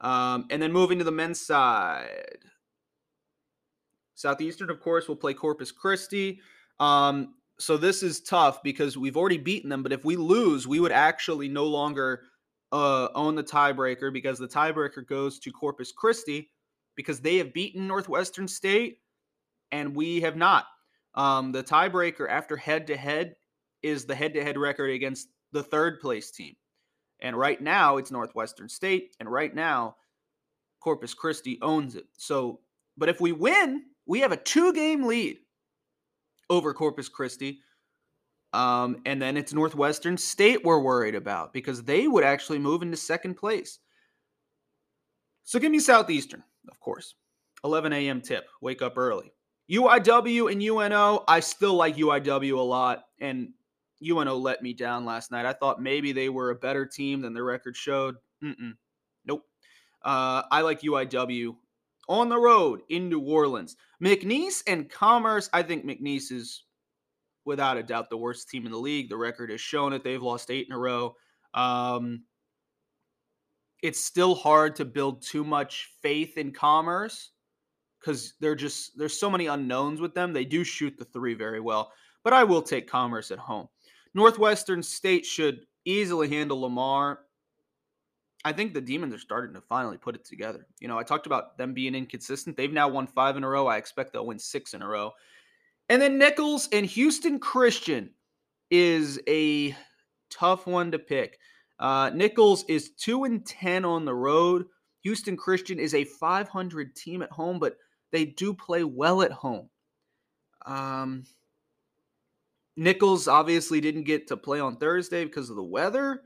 Um, 0.00 0.46
and 0.50 0.60
then 0.60 0.72
moving 0.72 0.98
to 0.98 1.04
the 1.04 1.10
men's 1.12 1.40
side, 1.40 2.38
Southeastern, 4.14 4.70
of 4.70 4.80
course, 4.80 5.08
will 5.08 5.16
play 5.16 5.34
Corpus 5.34 5.72
Christi. 5.72 6.40
Um, 6.80 7.34
so 7.58 7.76
this 7.76 8.02
is 8.02 8.20
tough 8.20 8.62
because 8.62 8.96
we've 8.96 9.16
already 9.16 9.38
beaten 9.38 9.70
them. 9.70 9.82
But 9.82 9.92
if 9.92 10.04
we 10.04 10.16
lose, 10.16 10.66
we 10.66 10.80
would 10.80 10.92
actually 10.92 11.48
no 11.48 11.64
longer 11.64 12.24
uh, 12.72 13.08
own 13.14 13.34
the 13.34 13.44
tiebreaker 13.44 14.12
because 14.12 14.38
the 14.38 14.48
tiebreaker 14.48 15.06
goes 15.06 15.38
to 15.40 15.52
Corpus 15.52 15.92
Christi 15.92 16.50
because 16.96 17.20
they 17.20 17.36
have 17.36 17.54
beaten 17.54 17.86
Northwestern 17.86 18.48
State 18.48 18.98
and 19.72 19.94
we 19.94 20.20
have 20.20 20.36
not. 20.36 20.66
Um, 21.16 21.52
the 21.52 21.64
tiebreaker 21.64 22.28
after 22.28 22.56
head 22.56 22.86
to 22.88 22.96
head 22.96 23.36
is 23.82 24.04
the 24.04 24.14
head 24.14 24.34
to 24.34 24.42
head 24.42 24.58
record 24.58 24.90
against 24.90 25.28
the 25.52 25.62
third 25.62 26.00
place 26.00 26.30
team. 26.30 26.54
And 27.20 27.36
right 27.36 27.60
now 27.60 27.96
it's 27.96 28.10
Northwestern 28.10 28.68
State. 28.68 29.16
And 29.18 29.30
right 29.30 29.54
now 29.54 29.96
Corpus 30.80 31.14
Christi 31.14 31.58
owns 31.62 31.96
it. 31.96 32.06
So, 32.16 32.60
but 32.96 33.08
if 33.08 33.20
we 33.20 33.32
win, 33.32 33.84
we 34.06 34.20
have 34.20 34.32
a 34.32 34.36
two 34.36 34.72
game 34.72 35.04
lead 35.04 35.38
over 36.50 36.74
Corpus 36.74 37.08
Christi. 37.08 37.60
Um, 38.52 38.98
and 39.04 39.20
then 39.20 39.36
it's 39.36 39.52
Northwestern 39.52 40.16
State 40.16 40.64
we're 40.64 40.80
worried 40.80 41.14
about 41.14 41.52
because 41.52 41.82
they 41.82 42.06
would 42.06 42.24
actually 42.24 42.58
move 42.58 42.82
into 42.82 42.96
second 42.96 43.34
place. 43.34 43.78
So 45.44 45.58
give 45.58 45.72
me 45.72 45.78
Southeastern, 45.78 46.42
of 46.70 46.80
course. 46.80 47.14
11 47.64 47.92
a.m. 47.92 48.20
tip. 48.20 48.46
Wake 48.60 48.82
up 48.82 48.96
early. 48.96 49.32
UIW 49.70 50.50
and 50.50 50.62
UNO, 50.62 51.24
I 51.26 51.40
still 51.40 51.74
like 51.74 51.96
UIW 51.96 52.56
a 52.56 52.60
lot. 52.60 53.04
And 53.20 53.50
UNO 54.06 54.36
let 54.36 54.62
me 54.62 54.72
down 54.72 55.04
last 55.04 55.30
night. 55.30 55.46
I 55.46 55.52
thought 55.52 55.80
maybe 55.80 56.12
they 56.12 56.28
were 56.28 56.50
a 56.50 56.56
better 56.56 56.86
team 56.86 57.22
than 57.22 57.34
the 57.34 57.42
record 57.42 57.76
showed. 57.76 58.16
Mm-mm. 58.42 58.74
Nope. 59.24 59.42
Uh, 60.04 60.42
I 60.50 60.60
like 60.60 60.82
UIW 60.82 61.56
on 62.08 62.28
the 62.28 62.38
road 62.38 62.82
in 62.88 63.08
New 63.08 63.20
Orleans. 63.20 63.76
McNeese 64.02 64.62
and 64.66 64.88
Commerce, 64.88 65.50
I 65.52 65.62
think 65.62 65.84
McNeese 65.84 66.30
is 66.30 66.64
without 67.44 67.76
a 67.76 67.82
doubt 67.82 68.10
the 68.10 68.16
worst 68.16 68.48
team 68.48 68.66
in 68.66 68.72
the 68.72 68.78
league. 68.78 69.08
The 69.08 69.16
record 69.16 69.50
has 69.50 69.60
shown 69.60 69.92
it. 69.92 70.04
They've 70.04 70.22
lost 70.22 70.50
eight 70.50 70.66
in 70.68 70.74
a 70.74 70.78
row. 70.78 71.16
Um, 71.54 72.24
it's 73.82 74.02
still 74.04 74.34
hard 74.34 74.76
to 74.76 74.84
build 74.84 75.22
too 75.22 75.44
much 75.44 75.90
faith 76.02 76.38
in 76.38 76.52
Commerce 76.52 77.30
because 78.06 78.34
they're 78.40 78.54
just 78.54 78.96
there's 78.96 79.18
so 79.18 79.28
many 79.28 79.46
unknowns 79.46 80.00
with 80.00 80.14
them. 80.14 80.32
They 80.32 80.44
do 80.44 80.62
shoot 80.62 80.96
the 80.96 81.04
three 81.04 81.34
very 81.34 81.60
well, 81.60 81.92
but 82.22 82.32
I 82.32 82.44
will 82.44 82.62
take 82.62 82.88
Commerce 82.88 83.32
at 83.32 83.38
home. 83.38 83.68
Northwestern 84.14 84.82
State 84.82 85.26
should 85.26 85.66
easily 85.84 86.28
handle 86.28 86.60
Lamar. 86.60 87.20
I 88.44 88.52
think 88.52 88.74
the 88.74 88.80
Demons 88.80 89.12
are 89.12 89.18
starting 89.18 89.54
to 89.54 89.60
finally 89.60 89.96
put 89.96 90.14
it 90.14 90.24
together. 90.24 90.68
You 90.78 90.86
know, 90.86 90.98
I 90.98 91.02
talked 91.02 91.26
about 91.26 91.58
them 91.58 91.74
being 91.74 91.96
inconsistent. 91.96 92.56
They've 92.56 92.72
now 92.72 92.88
won 92.88 93.08
five 93.08 93.36
in 93.36 93.42
a 93.42 93.48
row. 93.48 93.66
I 93.66 93.76
expect 93.76 94.12
they'll 94.12 94.26
win 94.26 94.38
six 94.38 94.72
in 94.72 94.82
a 94.82 94.88
row. 94.88 95.10
And 95.88 96.00
then 96.00 96.16
Nicholls 96.16 96.68
and 96.72 96.86
Houston 96.86 97.40
Christian 97.40 98.10
is 98.70 99.20
a 99.28 99.74
tough 100.30 100.66
one 100.68 100.92
to 100.92 100.98
pick. 101.00 101.38
Uh, 101.80 102.10
Nicholls 102.14 102.64
is 102.68 102.90
two 102.90 103.24
and 103.24 103.44
ten 103.44 103.84
on 103.84 104.04
the 104.04 104.14
road. 104.14 104.66
Houston 105.02 105.36
Christian 105.36 105.80
is 105.80 105.94
a 105.94 106.04
500 106.04 106.94
team 106.94 107.22
at 107.22 107.30
home, 107.30 107.58
but 107.58 107.76
they 108.12 108.24
do 108.24 108.54
play 108.54 108.84
well 108.84 109.22
at 109.22 109.32
home. 109.32 109.68
Um, 110.64 111.24
Nicholls 112.76 113.28
obviously 113.28 113.80
didn't 113.80 114.04
get 114.04 114.28
to 114.28 114.36
play 114.36 114.60
on 114.60 114.76
Thursday 114.76 115.24
because 115.24 115.50
of 115.50 115.56
the 115.56 115.62
weather 115.62 116.22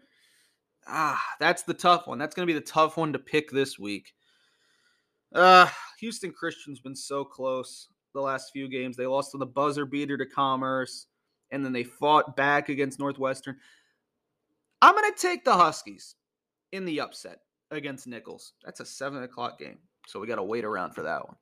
ah, 0.87 1.23
that's 1.39 1.63
the 1.63 1.75
tough 1.75 2.07
one. 2.07 2.19
That's 2.19 2.35
going 2.35 2.47
to 2.47 2.53
be 2.53 2.59
the 2.59 2.65
tough 2.65 2.97
one 2.97 3.13
to 3.13 3.19
pick 3.19 3.51
this 3.51 3.79
week. 3.79 4.13
Uh, 5.35 5.69
Houston 6.01 6.33
Christian's 6.33 6.81
been 6.81 6.97
so 6.97 7.25
close 7.25 7.89
the 8.15 8.21
last 8.21 8.51
few 8.53 8.69
games. 8.69 8.97
They 8.97 9.07
lost 9.07 9.35
on 9.35 9.41
the 9.41 9.47
buzzer 9.47 9.87
beater 9.87 10.19
to 10.19 10.27
Commerce, 10.27 11.07
and 11.51 11.65
then 11.65 11.73
they 11.73 11.85
fought 11.85 12.37
back 12.37 12.69
against 12.69 12.99
Northwestern. 12.99 13.57
I'm 14.83 14.95
going 14.95 15.13
to 15.13 15.21
take 15.21 15.45
the 15.45 15.55
Huskies 15.55 16.17
in 16.73 16.85
the 16.85 17.01
upset 17.01 17.41
against 17.71 18.07
Nicholls. 18.07 18.55
That's 18.65 18.81
a 18.81 18.87
seven 18.87 19.23
o'clock 19.23 19.59
game, 19.59 19.79
so 20.07 20.19
we 20.19 20.27
got 20.27 20.37
to 20.37 20.43
wait 20.43 20.65
around 20.65 20.95
for 20.95 21.03
that 21.03 21.25
one. 21.25 21.37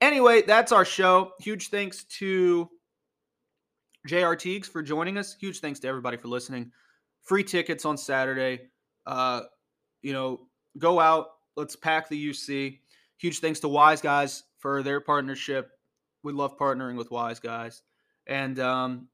Anyway, 0.00 0.42
that's 0.42 0.72
our 0.72 0.84
show. 0.84 1.32
Huge 1.40 1.68
thanks 1.68 2.04
to 2.04 2.68
Jay 4.06 4.22
Artigues 4.22 4.66
for 4.66 4.82
joining 4.82 5.18
us. 5.18 5.34
Huge 5.34 5.60
thanks 5.60 5.80
to 5.80 5.88
everybody 5.88 6.16
for 6.16 6.28
listening. 6.28 6.70
Free 7.24 7.42
tickets 7.42 7.84
on 7.84 7.98
Saturday. 7.98 8.60
Uh, 9.06 9.42
you 10.02 10.12
know, 10.12 10.46
go 10.78 11.00
out. 11.00 11.26
Let's 11.56 11.74
pack 11.74 12.08
the 12.08 12.30
UC. 12.30 12.78
Huge 13.18 13.40
thanks 13.40 13.60
to 13.60 13.68
Wise 13.68 14.00
Guys 14.00 14.44
for 14.58 14.82
their 14.82 15.00
partnership. 15.00 15.70
We 16.22 16.32
love 16.32 16.56
partnering 16.56 16.96
with 16.96 17.10
Wise 17.10 17.40
Guys. 17.40 17.82
And 18.26 18.58
um, 18.60 19.08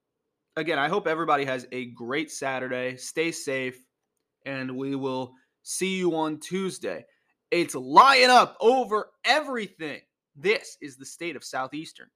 again, 0.57 0.79
I 0.79 0.89
hope 0.89 1.07
everybody 1.07 1.47
has 1.47 1.67
a 1.73 1.87
great 1.87 2.31
Saturday. 2.31 2.97
Stay 2.97 3.33
safe, 3.33 3.79
and 4.45 4.77
we 4.77 4.95
will 4.95 5.33
see 5.63 5.97
you 5.97 6.15
on 6.17 6.41
Tuesday. 6.41 7.07
It's 7.51 7.75
Lion 7.75 8.31
Up 8.31 8.57
over 8.61 9.09
everything. 9.25 10.01
This 10.37 10.77
is 10.81 10.97
the 10.97 11.07
state 11.07 11.37
of 11.37 11.45
Southeastern. 11.45 12.09